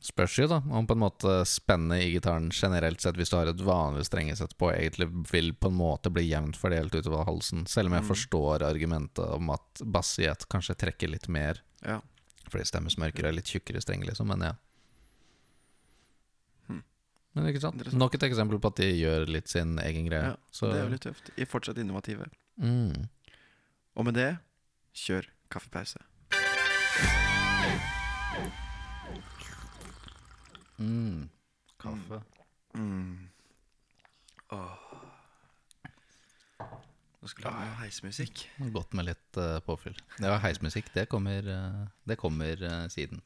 [0.00, 3.50] Spørs jo, da, om på en måte spennet i gitaren generelt sett, hvis du har
[3.50, 7.66] et vanlig strengesett på, egentlig vil på en måte bli jevnt fordelt utover halsen.
[7.68, 8.08] Selv om jeg Mm.
[8.08, 12.00] forstår argumentet om at bass i ett kanskje trekker litt mer Ja.
[12.48, 14.26] fordi stemmesmørker er litt tjukkere streng, liksom.
[14.28, 14.52] Men ja.
[16.66, 16.82] Hmm.
[17.34, 17.92] Men ikke sant?
[17.92, 20.22] Nok et eksempel på at de gjør litt sin egen greie.
[20.32, 20.36] ja.
[20.50, 21.30] Så, Det er jo litt tøft.
[21.36, 22.24] Er fortsatt innovative.
[22.58, 23.08] mm.
[23.96, 24.38] Og med det,
[24.94, 25.98] kjør kaffepause.
[30.80, 31.28] Mm.
[31.80, 32.22] Kaffe.
[32.74, 33.28] Mm.
[34.50, 34.76] Åh.
[37.20, 38.44] Nå skulle jeg ha heismusikk.
[38.72, 39.98] Godt med litt uh, påfyll.
[40.24, 43.20] Ja, heismusikk, det kommer, uh, det kommer uh, siden.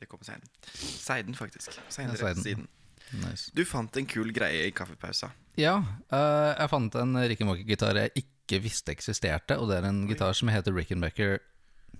[0.00, 0.52] Det kommer seiden.
[0.76, 1.76] Seiden, faktisk.
[1.88, 2.68] Senere Ja, siden.
[3.10, 3.50] Nice.
[3.56, 5.32] Du fant en kul greie i kaffepausa.
[5.58, 5.80] Ja,
[6.12, 10.76] jeg fant en Rickenbacker-gitar jeg ikke visste eksisterte, og det er en gitar som heter
[10.76, 11.40] Rickenbacker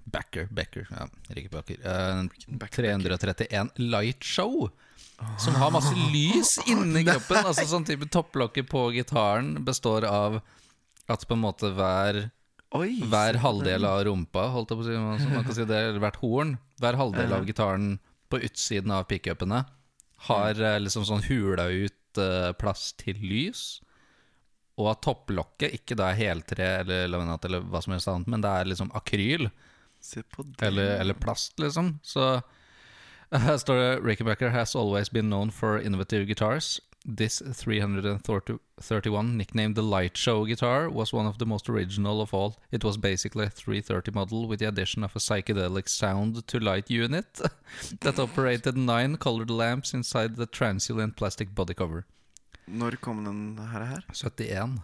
[0.05, 4.71] Backer, Becker, ja, eh, Backer, 331 Light Show.
[5.41, 7.45] Som har masse lys inni kroppen.
[7.45, 10.41] Altså sånn type Topplokket på gitaren består av
[11.11, 12.29] at på en måte hver
[12.79, 13.01] Oi!
[13.11, 16.21] Hver halvdel av rumpa, holdt jeg på å si, man kan si det, eller hvert
[16.23, 17.97] horn, hver halvdel av gitaren
[18.31, 19.65] på utsiden av pickupene
[20.29, 23.81] har eh, liksom sånn hula ut uh, plass til lys.
[24.79, 28.45] Og at topplokket ikke da er heltre eller laminat eller hva som helst annet, men
[28.45, 29.51] det er liksom akryl
[30.01, 30.61] Se på det.
[30.65, 31.97] eller, eller plast, liksom.
[32.07, 32.37] Så
[33.33, 36.81] her står det Rickenbacker has always been known for innovative guitars.
[37.07, 42.57] This 331, nicknamed the Light Show guitar, was one of the most original of all.
[42.71, 46.91] It was basically a 330 model with the addition of a psychedelic sound to light
[46.91, 47.41] unit
[48.01, 52.05] that operated nine colored lamps inside the transient plastic body cover.
[52.69, 53.85] Når kom den her?
[53.85, 54.03] her?
[54.13, 54.83] 71.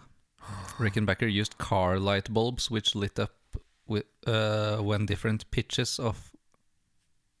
[0.79, 3.31] Rickenbacker used car light bulbs which lit up
[3.85, 6.31] with, uh, when different pitches of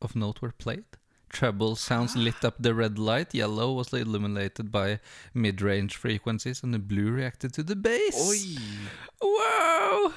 [0.01, 0.85] of note were played.
[1.29, 4.99] Treble sounds lit up the red light, yellow was illuminated by
[5.33, 8.15] mid-range frequencies, and the blue reacted to the bass.
[8.15, 8.57] Oi!
[9.21, 10.11] Wow!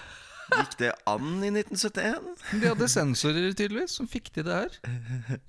[0.51, 2.25] Gikk det an i 1971?
[2.61, 4.79] De hadde sensorer, tydeligvis, som fikk til det her.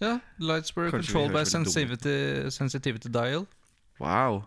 [0.01, 3.47] Ja, Lights were Kanskje controlled by sensitivity, sensitivity dial.
[4.01, 4.43] Wow.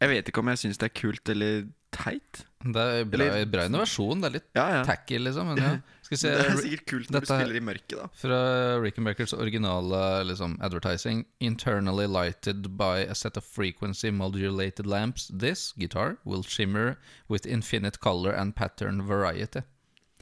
[0.00, 2.44] Jeg vet ikke om jeg syns det er kult eller teit.
[2.64, 4.20] Det er bra, Eller- bra innovasjon.
[4.22, 4.82] Det er litt Ja, ja.
[4.84, 5.46] tacky, liksom.
[5.54, 5.70] Men ja.
[6.10, 8.06] Skal vi se Det er sikkert kult når du spiller i mørket, da.
[8.18, 8.38] Fra
[8.82, 16.16] Rickenbackers originale liksom, advertising Internally lighted by a set of frequency modulated lamps This guitar
[16.24, 16.96] will shimmer
[17.28, 19.62] with infinite color and pattern variety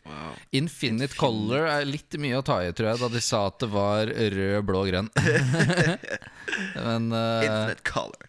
[0.08, 0.36] Wow.
[0.52, 1.16] Infinite, Infinite.
[1.20, 4.08] color er litt mye å ta i, tror jeg Da de sa at det var
[4.08, 5.10] rød, blå, grønn
[6.78, 8.28] Men uh, Infinite color.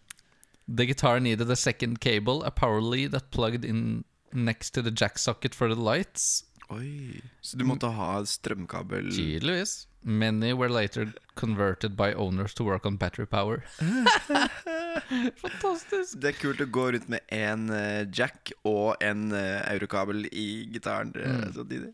[0.68, 4.92] The guitar needed a second cable A power lead that plugged in next to the
[4.92, 7.22] jack socket for the lights Oi.
[7.42, 9.88] Så du måtte ha strømkabel Tydeligvis.
[10.02, 13.64] Many were later converted by owners to work on battery power.
[15.42, 16.20] Fantastisk.
[16.22, 20.50] Det er kult å gå rundt med én eh, jack og en eh, eurokabel i
[20.72, 21.94] gitaren Mm.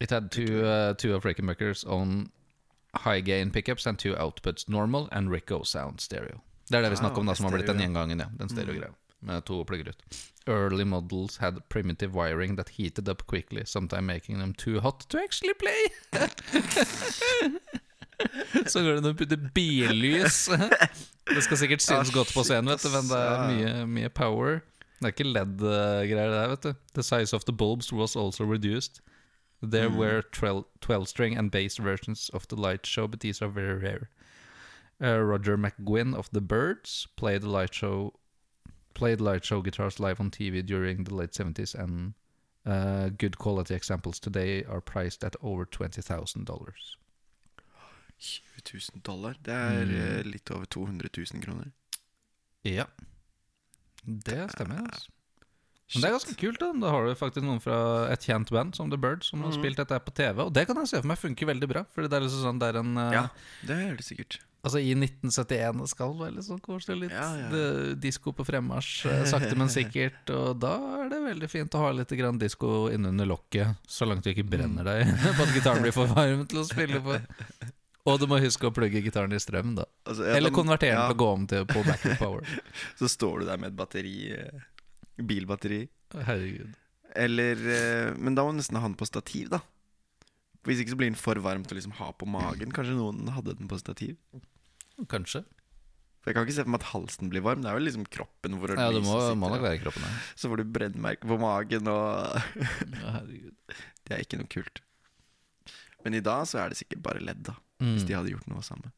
[0.00, 2.30] It had two, uh, two of Rickenbacker's own
[2.92, 6.42] high gain pickups and two outputs, normal and Rico sound stereo.
[6.68, 8.20] Det er det vi snakker om, da, som har blitt den gjengangen.
[8.20, 8.92] Ja, den stereo-greia.
[9.20, 10.02] Med to plugger ut.
[10.46, 15.18] Early models had primitive wiring that heated up quickly, sometimes making them too hot to
[15.18, 15.88] actually play.
[18.66, 20.46] Så går det an å putte billys.
[21.26, 24.60] Det skal sikkert synes godt på scenen, vet du, men det er mye, mye power.
[25.00, 26.72] Det er ikke LED-greier, det der, vet du.
[26.96, 29.02] The size of the bulbs was also reduced.
[29.62, 29.96] There Mm.
[29.98, 33.74] were 12 12 string and bass versions of the light show, but these are very
[33.78, 34.08] rare.
[35.02, 38.14] Uh, Roger McGuinn of The Birds played the light show
[38.96, 42.14] played light show guitars live on TV during the late 70s, and
[42.66, 46.96] uh, good quality examples today are priced at over $20,000.
[48.18, 49.34] 20 000 dollar.
[49.44, 49.90] Det er Mm.
[50.18, 51.70] eh, litt over 200 000 kroner.
[52.64, 52.84] Ja.
[54.04, 54.80] Det stemmer.
[54.86, 55.10] Altså.
[55.94, 56.58] Men det er ganske kult.
[56.60, 59.50] da Da har du faktisk noen fra et kjent band som The Birds som har
[59.52, 59.60] Mhm.
[59.60, 60.40] spilt dette på TV.
[60.42, 61.84] Og det kan jeg se for meg funker veldig bra.
[61.94, 63.28] Fordi det er liksom sånn Det er en uh, Ja,
[63.66, 64.40] det er det sikkert.
[64.66, 67.06] Altså I 1971 det skal være litt sånn koselig.
[67.06, 67.94] Litt Ja, ja.
[68.02, 70.24] disko på fremmarsj, eh, sakte, men sikkert.
[70.34, 72.10] Og da er det veldig fint å ha litt
[72.40, 76.42] disko innunder lokket, så langt du ikke brenner deg på at gitaren blir for varm
[76.50, 77.20] til å spille på.
[78.06, 79.84] Og du må huske å plugge gitaren i strøm, da.
[80.06, 82.58] Altså, Eller konvertere den ja, til å gå om til på backup power.
[82.98, 84.16] Så står du der med et batteri.
[84.34, 84.66] eh,
[85.26, 85.80] Bilbatteri.
[86.14, 86.74] Herregud.
[87.16, 89.62] Eller eh, Men da må du nesten ha den på stativ, da.
[90.66, 92.70] Hvis ikke så blir den for varm til å liksom ha på magen.
[92.74, 94.16] Kanskje noen hadde den på stativ.
[95.10, 95.44] Kanskje.
[96.24, 97.62] For Jeg kan ikke se for meg at halsen blir varm.
[97.62, 100.16] Det er jo liksom kroppen hvor Ja, det må, må nok være kroppen her.
[100.34, 102.40] Så får du brennmerke på magen, og
[102.96, 103.54] Ja, herregud.
[104.06, 104.80] Det er ikke noe kult.
[106.06, 107.56] Men i dag så er det sikkert bare ledd, da.
[107.82, 107.92] Mm.
[107.96, 108.92] Hvis de hadde gjort noe samme.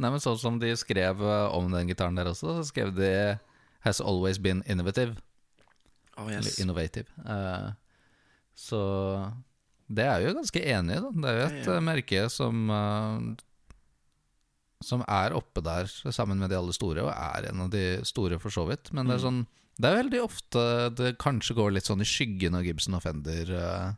[0.00, 3.38] Nei, men sånn som de skrev eh, om den gitaren der også, så skrev de
[3.84, 5.16] 'Has always been innovative'.
[6.16, 7.08] Oh, Eller innovative.
[7.24, 7.72] Eh,
[8.54, 8.80] så
[9.88, 11.10] det er jo ganske enig i, da.
[11.12, 11.76] Det er jo et Ja, ja.
[11.76, 13.36] eh, merke som eh,
[14.82, 18.38] Som er oppe der sammen med de alle store, og er en av de store
[18.42, 18.92] for så vidt.
[18.92, 19.26] Men det er Mm.
[19.28, 19.46] sånn
[19.80, 20.62] Det er veldig ofte
[20.94, 23.94] det kanskje går litt sånn i skyggen av Gibson og Fender, uh,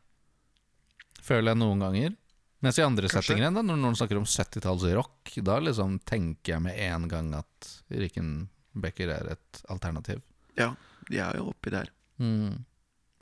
[1.20, 2.14] føler jeg noen ganger.
[2.62, 3.34] Mens i andre Kanskje.
[3.34, 7.82] settinger, da, når noen snakker om 70-tallsrock, da liksom tenker jeg med en gang at
[7.90, 10.22] Rickenbacker er et alternativ.
[10.56, 10.70] Ja,
[11.10, 11.90] de er jo oppi der.
[12.22, 12.64] Mm.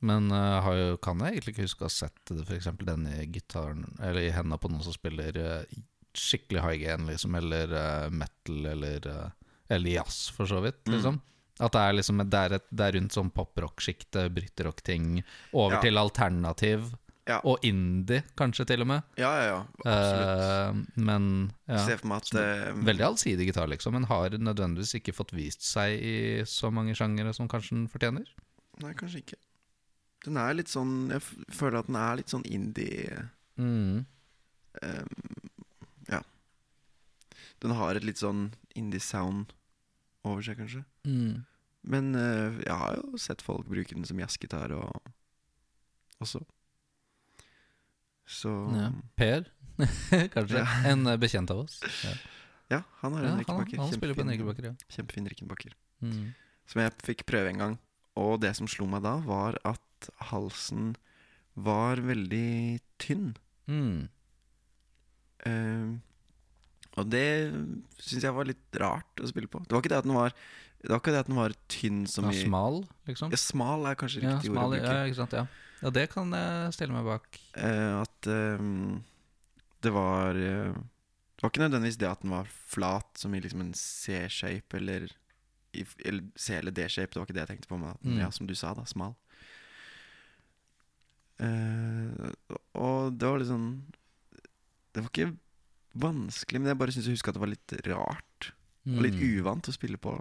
[0.03, 2.69] Men uh, har jo, kan jeg egentlig ikke huske å ha sett det, f.eks.
[2.85, 5.77] den i gitaren Eller i henda på noen som spiller eh,
[6.19, 10.83] skikkelig high gain, liksom, eller uh, metal, eller, uh, eller jazz, for så vidt.
[10.87, 10.97] Mm.
[10.97, 11.21] Liksom.
[11.63, 15.81] At det er, liksom, det er, et, det er rundt sånn poprock-sjiktet, bryterock-ting, over Ja.
[15.85, 16.91] til alternativ,
[17.29, 17.37] Ja.
[17.47, 19.03] og indie, kanskje til og med.
[19.17, 19.59] Ja, ja, ja.
[19.85, 20.41] Absolutt.
[20.43, 21.29] Uh, men
[21.69, 21.79] ja.
[21.87, 25.63] Se for meg at eh, Veldig allsidig gitar, liksom, men har nødvendigvis ikke fått vist
[25.63, 26.17] seg i
[26.51, 28.27] så mange sjangere som kanskje den fortjener.
[28.83, 29.39] Nei, kanskje ikke.
[30.25, 33.29] Den er litt sånn Jeg føler at den er litt sånn indie
[33.61, 34.05] Mm.
[34.83, 35.03] Ja.
[37.63, 38.49] Den har et litt sånn
[38.79, 39.53] indie-sound
[40.27, 40.85] over seg, kanskje.
[41.07, 41.45] Mm.
[41.83, 45.13] Men uh, jeg har jo sett folk bruke den som jazzgitar og
[46.23, 46.43] også.
[48.27, 48.91] Så Ja.
[49.19, 49.49] Per,
[50.35, 50.61] kanskje.
[50.63, 50.67] Ja.
[50.93, 51.81] En eh, bekjent av oss.
[52.05, 52.15] Ja,
[52.73, 53.77] Ja, han har en han, Rickenbacker.
[53.83, 54.75] han spiller på en Kjempefin- ja.
[54.95, 55.75] Kjempefin Rickenbacker.
[56.01, 56.31] Mm.
[56.71, 57.75] Som jeg fikk prøve en gang.
[58.17, 60.95] Og det som slo meg da, var at halsen
[61.55, 63.35] var veldig tynn.
[63.69, 64.09] Mm.
[65.45, 65.91] Eh,
[67.01, 67.25] og det
[67.99, 69.63] syns jeg var litt rart å spille på.
[69.65, 70.35] Det var ikke det at den var
[70.83, 73.31] Det var ikke det at den var tynn som Ja, i smal, liksom.
[73.31, 74.83] ja, Smal er kanskje Ja, riktig ord å bruke.
[74.97, 75.45] ja, ikke sant, ja.
[75.81, 77.39] ja, det kan jeg stille meg bak.
[77.55, 79.03] Eh, at ehm,
[79.83, 83.61] det var eh, Det var ikke nødvendigvis det at den var flat, som i liksom
[83.63, 85.07] en C-shape eller,
[86.05, 87.11] eller C eller D-shape.
[87.15, 88.19] Det var ikke det jeg tenkte på, men at Mm.
[88.19, 89.15] ja, som du sa, da, smal.
[91.43, 92.33] Eh,
[92.79, 93.71] og det var litt sånn
[94.93, 95.33] Det var ikke
[95.99, 98.53] vanskelig, men jeg bare syns jeg husker at det var litt rart.
[98.87, 99.39] Og litt Mm.
[99.41, 100.13] uvant å spille på.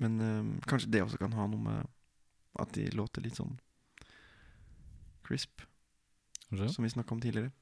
[0.00, 1.88] Men ehm, kanskje det også kan ha noe med
[2.58, 3.58] at de låter litt sånn
[5.24, 5.60] crisp,
[6.48, 6.70] Kanskje?
[6.72, 7.52] som vi snakka om tidligere.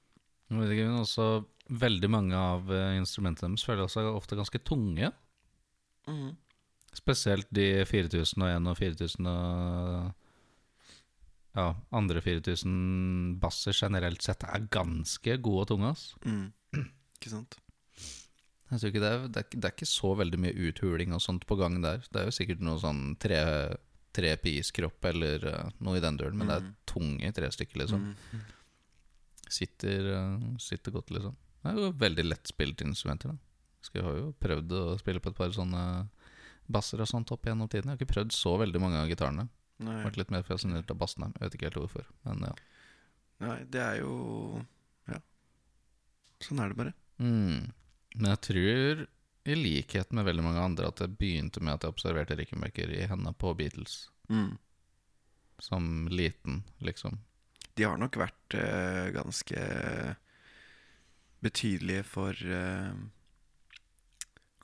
[0.51, 4.61] Jeg vet ikke, men også veldig mange av eh, instrumentene deres føler seg ofte ganske
[4.62, 5.12] tunge.
[6.95, 10.14] Spesielt de 4001 og 4000 og
[11.57, 15.90] ja, andre 4000 basser generelt sett er ganske gode og tunge.
[15.94, 16.11] ass.
[16.26, 16.50] Mm.
[17.16, 17.57] Ikke sant?
[18.66, 21.22] Jeg tror ikke det, er, det, er, det er ikke så veldig mye uthuling og
[21.22, 22.02] sånt på gang der.
[22.11, 23.38] Det er jo sikkert noe sånn tre,
[24.16, 26.74] tre piskropp eller uh, noe i den duren, men det er Mhm.
[26.90, 28.09] tunge tre stykker, liksom.
[28.32, 28.40] Mm.
[29.48, 31.36] Sitter, uh, sitter godt, liksom.
[31.62, 33.38] Det er jo veldig lettspilt instrumenter, da.
[33.86, 35.82] Skal jeg har jo prøvd å spille på et par sånne
[36.66, 37.86] basser og sånt opp gjennom tiden.
[37.86, 39.46] Jeg har ikke prøvd så veldig mange av gitarene.
[39.84, 39.98] Nei.
[40.06, 41.32] Vært litt mer fascinert av bassene.
[41.36, 42.54] Jeg vet ikke helt hvorfor, men ja.
[43.44, 44.14] Nei, det er jo
[45.10, 45.20] Ja.
[46.44, 46.94] Sånn er det bare.
[47.20, 47.72] Mm.
[48.16, 49.02] Men jeg tror,
[49.46, 53.04] i likhet med veldig mange andre, at det begynte med at jeg observerte Rickenbacker i
[53.04, 54.06] hendene på Beatles.
[54.32, 54.56] Mm.
[55.62, 57.20] Som liten, liksom.
[57.76, 59.60] De har nok vært uh, ganske
[61.44, 62.96] betydelige for uh,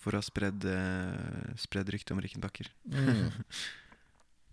[0.01, 2.73] For å ha spredd, uh, spredd rykte om Rickenbacker.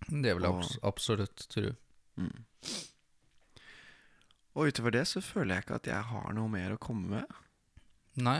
[0.07, 1.75] Det vil jeg Og- abs absolutt tro.
[2.17, 2.45] Mm.
[4.57, 7.25] Og utover det så føler jeg ikke at jeg har noe mer å komme med.
[8.19, 8.39] Nei.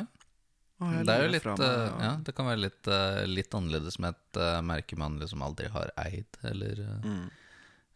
[0.80, 1.88] Det er jo litt meg, ja.
[2.00, 5.68] Ja, det kan være litt, eh, litt annerledes med et uh, merke man liksom aldri
[5.74, 7.30] har eid, eller, eh, Mm.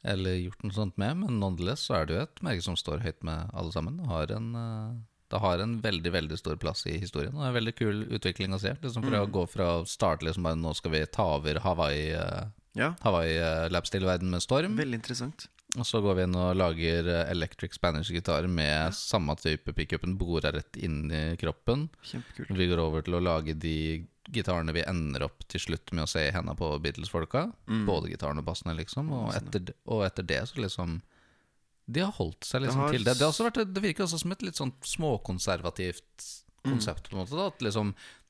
[0.03, 1.16] eller gjort noe sånt med.
[1.18, 3.97] Men nonetheless så er det jo et merke som står høyt med alle sammen.
[3.97, 4.99] Det har en, eh,
[5.32, 7.34] det har en veldig veldig stor plass i historien.
[7.34, 8.74] Og det er en veldig kul utvikling å se.
[8.82, 9.32] Liksom å Mm.
[9.32, 12.11] gå fra å starte liksom bare nå skal vi ta over Hawaii
[12.76, 13.36] Ja, Hawaii
[13.69, 14.76] lapsteel-verden med storm.
[14.80, 15.47] veldig interessant.
[15.78, 20.51] Og så går vi inn og lager eh, electric Spanish-gitar med samme type pickupen bora
[20.53, 21.88] rett inn i kroppen.
[22.05, 22.51] Kjempekult.
[22.57, 23.76] Vi går over til å lage de
[24.34, 27.47] gitarene vi ender opp til slutt med å se i hendene på Beatles-folka.
[27.67, 27.86] Mm.
[27.89, 29.09] Både gitaren og bassene, liksom.
[29.17, 31.01] Og etter, og etter det så liksom
[31.86, 33.13] De har holdt seg liksom Det har til det.
[33.17, 36.30] Det, har også vært, det virker også som et litt sånn småkonservativt
[36.63, 36.78] Mm.
[36.78, 37.36] konsept, på en måte.
[37.36, 37.89] da At liksom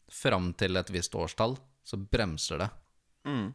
[0.10, 1.54] fram til et visst årstall
[1.86, 2.70] så bremser det.
[3.30, 3.54] Mm.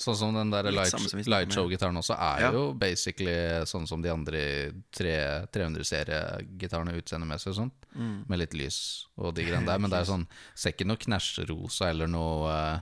[0.00, 2.40] Sånn som den der Litt light, samme som vi snakket light om, show-gitaren også er
[2.40, 2.50] Ja.
[2.52, 3.34] jo basically
[3.68, 8.24] sånn som de andre 300-seriegitarene utseendemessig og sånn, Mm.
[8.26, 9.78] Med litt lys og de greiene der.
[9.78, 10.26] Men det er sånn
[10.56, 12.80] ser ikke noe knæsjrosa eller noe eh,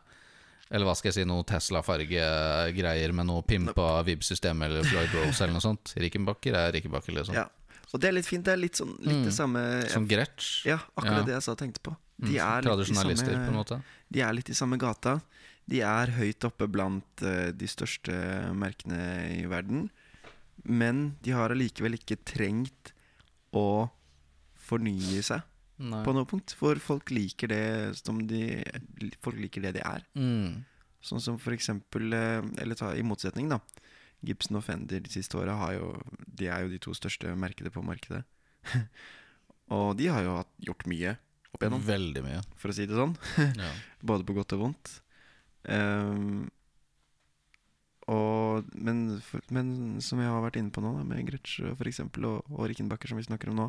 [0.70, 5.56] Eller hva skal jeg si, noe Tesla-fargegreier med noe pimpa Vib-system eller Floyd Rose eller
[5.56, 5.94] noe sånt.
[5.98, 7.34] Rickenbacker er Rickenbacker, liksom.
[7.34, 7.48] Ja.
[7.90, 8.44] Og det er litt fint.
[8.46, 9.24] Det er litt sånn litt Mm.
[9.26, 10.64] det samme Som Gretsch.
[10.64, 11.26] Ja, akkurat Ja.
[11.26, 11.96] det jeg sa tenkte på.
[12.22, 13.82] Mm, De er, litt i samme, på
[14.12, 15.20] de er litt i samme gata.
[15.70, 18.14] De er høyt oppe blant eh, de største
[18.56, 19.00] merkene
[19.36, 19.88] i verden.
[20.64, 22.92] Men de har allikevel ikke trengt
[23.56, 23.88] å
[24.60, 25.44] fornye seg
[25.80, 26.02] Nei.
[26.04, 26.54] på noe punkt.
[26.58, 27.62] For folk liker det
[28.00, 28.60] som de
[29.24, 30.04] Folk liker det de er.
[30.14, 30.60] Mm.
[31.00, 33.60] Sånn som for eksempel eh, Eller ta i motsetning, da.
[34.20, 35.56] Gibson og Fender de siste åra
[36.28, 38.24] De er jo de to største merkene på markedet.
[39.76, 40.34] og de har jo
[40.68, 41.14] gjort mye
[41.50, 42.42] opp igjennom, Veldig mye.
[42.60, 43.16] for å si det sånn.
[43.56, 43.70] Ja.
[44.12, 45.00] Både på godt og vondt.
[45.68, 46.48] Ehm,
[48.10, 51.86] og, men, for, men som jeg har vært inne på nå, da, med Gretsch for
[51.90, 53.68] eksempel, og, og Rickenbacker, som vi snakker om nå,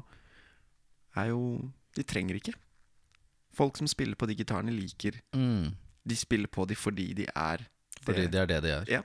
[1.19, 1.41] er jo
[1.97, 2.53] De trenger ikke.
[3.53, 5.73] Folk som spiller på de gitarene, liker Mm.
[6.07, 7.67] De spiller på de fordi de er
[8.01, 8.87] Fordi de er det de er.
[8.89, 9.01] Ja.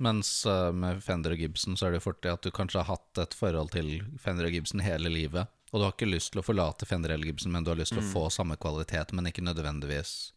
[0.00, 2.80] Mens uh, med Fender og Gibson så er det jo fort det at du kanskje
[2.84, 6.32] har hatt et forhold til Fender og Gibson hele livet, og du har ikke lyst
[6.32, 8.12] til å forlate Fender eller Gibson, men du har lyst til å Mm.
[8.12, 10.32] få samme kvalitet, men ikke nødvendigvis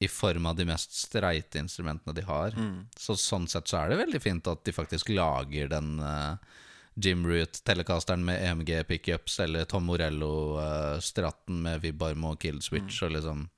[0.00, 2.54] i form av de mest streite instrumentene de har.
[2.56, 2.86] Mm.
[2.96, 6.36] Så sånn sett så er det veldig fint at de faktisk lager den uh,
[6.96, 12.62] Jim Root Telecasteren med EMG pickups, eller Tom Morello uh, Stratten med Vibarmo og Kill
[12.64, 13.48] Switch, og liksom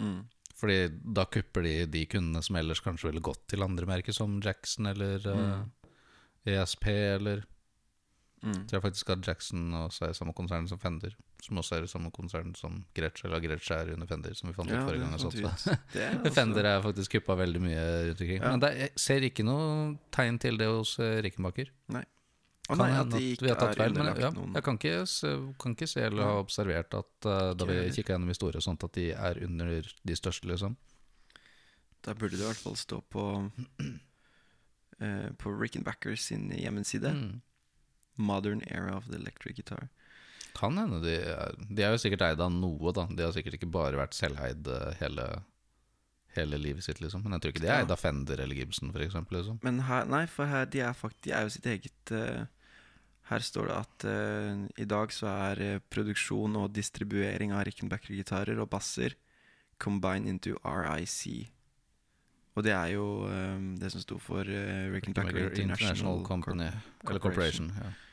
[0.00, 0.22] Mm.
[0.56, 0.76] fordi
[1.12, 4.86] da kupper de de kundene som ellers kanskje ville gått til andre merker, som Jackson
[4.88, 7.44] eller eh, ESP, eller
[8.42, 8.62] Mm.
[8.70, 11.12] Jeg faktisk at Jackson også er samme konsern som Fender.
[11.40, 14.54] Som også er i samme konsern som Gretsch, eller Gretsch er under Fender, som vi
[14.56, 15.14] fant ut Ja, forrige gang.
[15.14, 15.20] er
[16.20, 18.42] altså- Fender er faktisk kuppa veldig mye rundt omkring.
[18.42, 18.50] Ja.
[18.50, 21.72] Men det, jeg ser ikke noe tegn til det hos eh, Rickenbacker.
[22.70, 24.92] Å Kan nei, at de ikke er feil, men underlagt ja, noen jeg kan ikke,
[25.58, 28.94] kan ikke se eller ha observert at uh, da vi kikka gjennom historie sånt, at
[28.94, 30.76] de er under de største, liksom.
[32.06, 33.24] Da burde det i hvert fall stå på
[35.02, 37.10] uh, På Rickenbacker sin hjemmeside.
[37.10, 37.40] Mm.
[38.20, 39.88] Modern Era of the Electric Guitar.
[40.60, 43.06] Kan hende de er De er jo sikkert eid av noe, da.
[43.08, 45.26] De har sikkert ikke bare vært selveid eh, hele,
[46.36, 47.24] hele livet sitt, liksom.
[47.24, 49.40] Men jeg tror ikke de er eid av Fender eller Gibson, for eksempel.
[49.40, 49.60] Liksom.
[49.66, 52.42] Men her, nei, for her, de er faktisk De er jo sitt eget uh,
[53.30, 58.60] Her står det at uh, i dag så er uh, produksjon og distribuering av Rickenbacker-gitarer
[58.60, 59.16] og basser
[59.80, 61.48] combined into RIC.
[62.58, 66.68] Og det er jo um, det som sto for uh, Rickenbacker International, International, Company.
[66.68, 67.72] Eller Corporation.
[67.72, 67.74] Corporation.
[67.80, 68.09] Ja.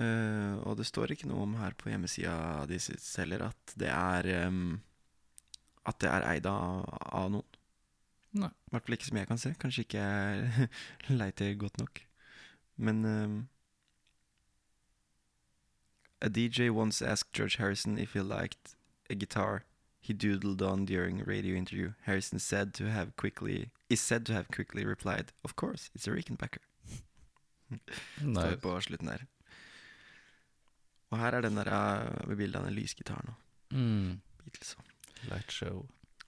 [0.00, 4.28] Eh, og det står ikke noe om her på hjemmesida de selger at det er
[4.46, 4.80] um,
[5.84, 7.56] At det er eid av, av noen.
[8.40, 8.48] Nei.
[8.48, 9.54] I hvert fall ikke som jeg kan se.
[9.58, 10.68] Kanskje ikke jeg
[11.20, 12.04] leiter godt nok.
[12.76, 13.40] Men um,
[16.20, 18.76] A DJ once asked George Harrison if he liked
[19.08, 19.64] a guitar
[20.00, 21.92] he doodled on during a radio interview.
[22.02, 26.12] Harrison said to have quickly is said to have quickly replied, "Of course, it's a
[26.12, 26.62] Rickenbacker."
[28.20, 29.26] Står på slutten der.
[31.10, 33.36] Og her er den der uh, med bildet av den lysgitaren og
[33.72, 34.20] Mm.
[34.44, 34.76] Beatles.
[35.30, 35.84] Light show.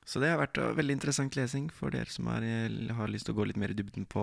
[0.07, 3.27] Så det har vært uh, veldig interessant lesing for dere som er, eh, har lyst
[3.27, 4.23] til å gå litt mer i dybden på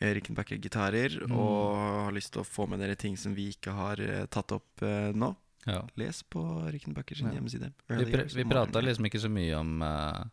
[0.00, 1.32] Rickenbacker-gitarer, Mm.
[1.36, 4.52] og har lyst til å få med dere ting som vi ikke har uh, tatt
[4.52, 5.34] opp uh, nå.
[5.66, 5.82] Ja.
[5.96, 6.42] Les på
[6.72, 7.34] Rickenbacker sin Ja.
[7.34, 7.72] hjemmeside.
[7.88, 10.24] Vi, Early pr vi of prata liksom ikke så mye om eh,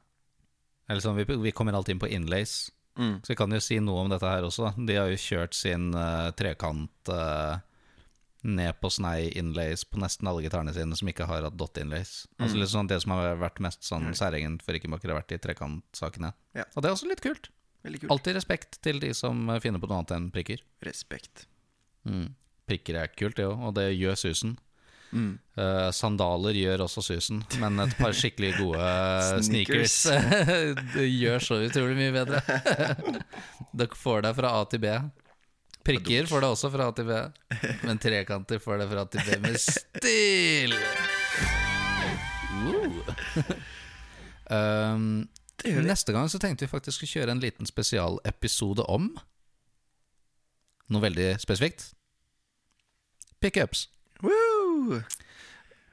[0.87, 2.71] Eller sånn, vi, vi kommer alltid inn på inlays.
[2.95, 3.21] mm.
[3.25, 4.69] Så vi kan jo si noe om dette her også.
[4.69, 4.85] da.
[4.85, 7.57] De har jo kjørt sin eh, trekant eh,
[8.45, 12.27] ned på snei inlays på nesten alle gitarene sine som ikke har hatt dot inlays.
[12.37, 12.61] Altså Mm.
[12.61, 14.13] litt sånn Det som har vært mest sånn Mm.
[14.13, 16.33] særegent for Rickenbacker, har vært de trekantsakene.
[16.53, 16.63] Ja.
[16.75, 17.49] Og det er også litt kult.
[17.85, 18.09] Kult.
[18.09, 20.59] Alltid respekt til de som eh, finner på noe annet enn prikker.
[20.83, 21.45] Respekt.
[22.07, 22.33] Mm.
[22.67, 24.57] Prikker er kult, det òg, og det gjør susen.
[25.13, 25.37] Mm.
[25.55, 30.03] Uh, sandaler gjør også susen, men et par skikkelig gode sneakers
[30.95, 32.41] det gjør så utrolig mye bedre.
[33.75, 34.85] Dere får det fra A til B.
[35.85, 37.17] Prikker får det også fra A til B,
[37.85, 40.73] men trekanter får det fra A til B med stil.
[44.49, 45.25] Um,
[45.85, 49.11] neste gang så tenkte vi faktisk å kjøre en liten spesialepisode om
[50.93, 51.91] noe veldig spesifikt.
[53.41, 53.87] Pickups.
[54.25, 55.01] Woo!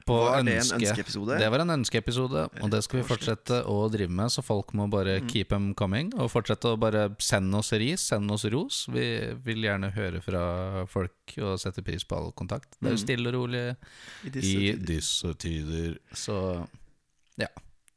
[0.05, 1.37] På Var det en ønskeepisode?
[1.39, 4.31] Det var en ønskeepisode, og det skal vi fortsette å drive med.
[4.33, 5.29] Så folk må bare Mm.
[5.29, 8.85] keep them coming, og fortsette å bare sende oss ris, sende oss ros.
[8.91, 12.75] Vi vil gjerne høre fra folk og sette pris på all kontakt.
[12.81, 13.05] Det er jo Mm.
[13.07, 13.77] stille og rolig
[14.25, 14.85] I disse i tider.
[14.85, 15.97] disse tider.
[16.13, 16.67] Så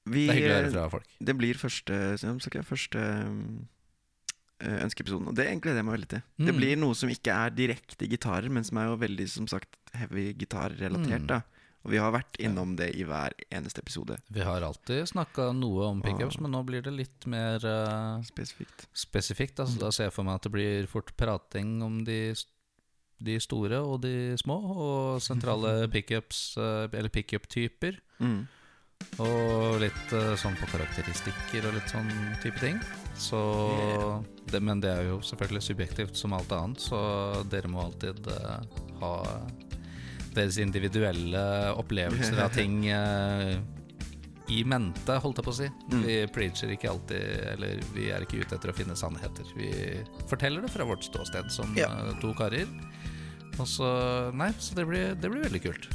[0.08, 1.06] Vi, det er hyggelig å høre fra folk.
[1.20, 3.00] Det blir første, første
[4.60, 6.22] eh, ønskeepisoden, og det gleder jeg meg veldig til.
[6.38, 6.56] Det Mm.
[6.60, 10.32] blir noe som ikke er direkte gitarer, men som er jo veldig som sagt heavy
[10.32, 11.26] gitarrelatert.
[11.26, 11.42] Mm.
[11.86, 15.86] Og vi har vært innom det i hver eneste episode, Vi har alltid snakka noe
[15.92, 18.88] om pickups, men nå blir det litt mer uh, spesifikt.
[18.90, 19.60] spesifikt.
[19.62, 22.34] Altså, Da ser jeg for meg at det blir fort prating om de,
[23.22, 28.00] de store og de små, og sentrale pickups, uh, eller pickup-typer.
[28.18, 28.48] Mm.
[29.22, 32.10] Og litt uh, sånn på karakteristikker og litt sånn
[32.42, 32.82] type ting.
[33.14, 33.38] Så
[34.50, 36.98] det, Men det er jo selvfølgelig subjektivt som alt annet, så
[37.46, 38.26] dere må alltid
[38.98, 39.14] ha
[40.36, 41.42] deres individuelle
[41.80, 43.56] opplevelser av ting uh,
[44.52, 45.66] i mente, holdt jeg på å si.
[45.90, 46.02] Mm.
[46.06, 47.24] Vi preacher ikke alltid,
[47.56, 49.48] eller vi er ikke ute etter å finne sannheter.
[49.58, 49.70] Vi
[50.30, 51.88] forteller det fra vårt ståsted som Ja.
[51.90, 52.68] eh, to karer.
[53.58, 53.88] Og så
[54.36, 55.88] Nei, så det blir, det blir veldig kult.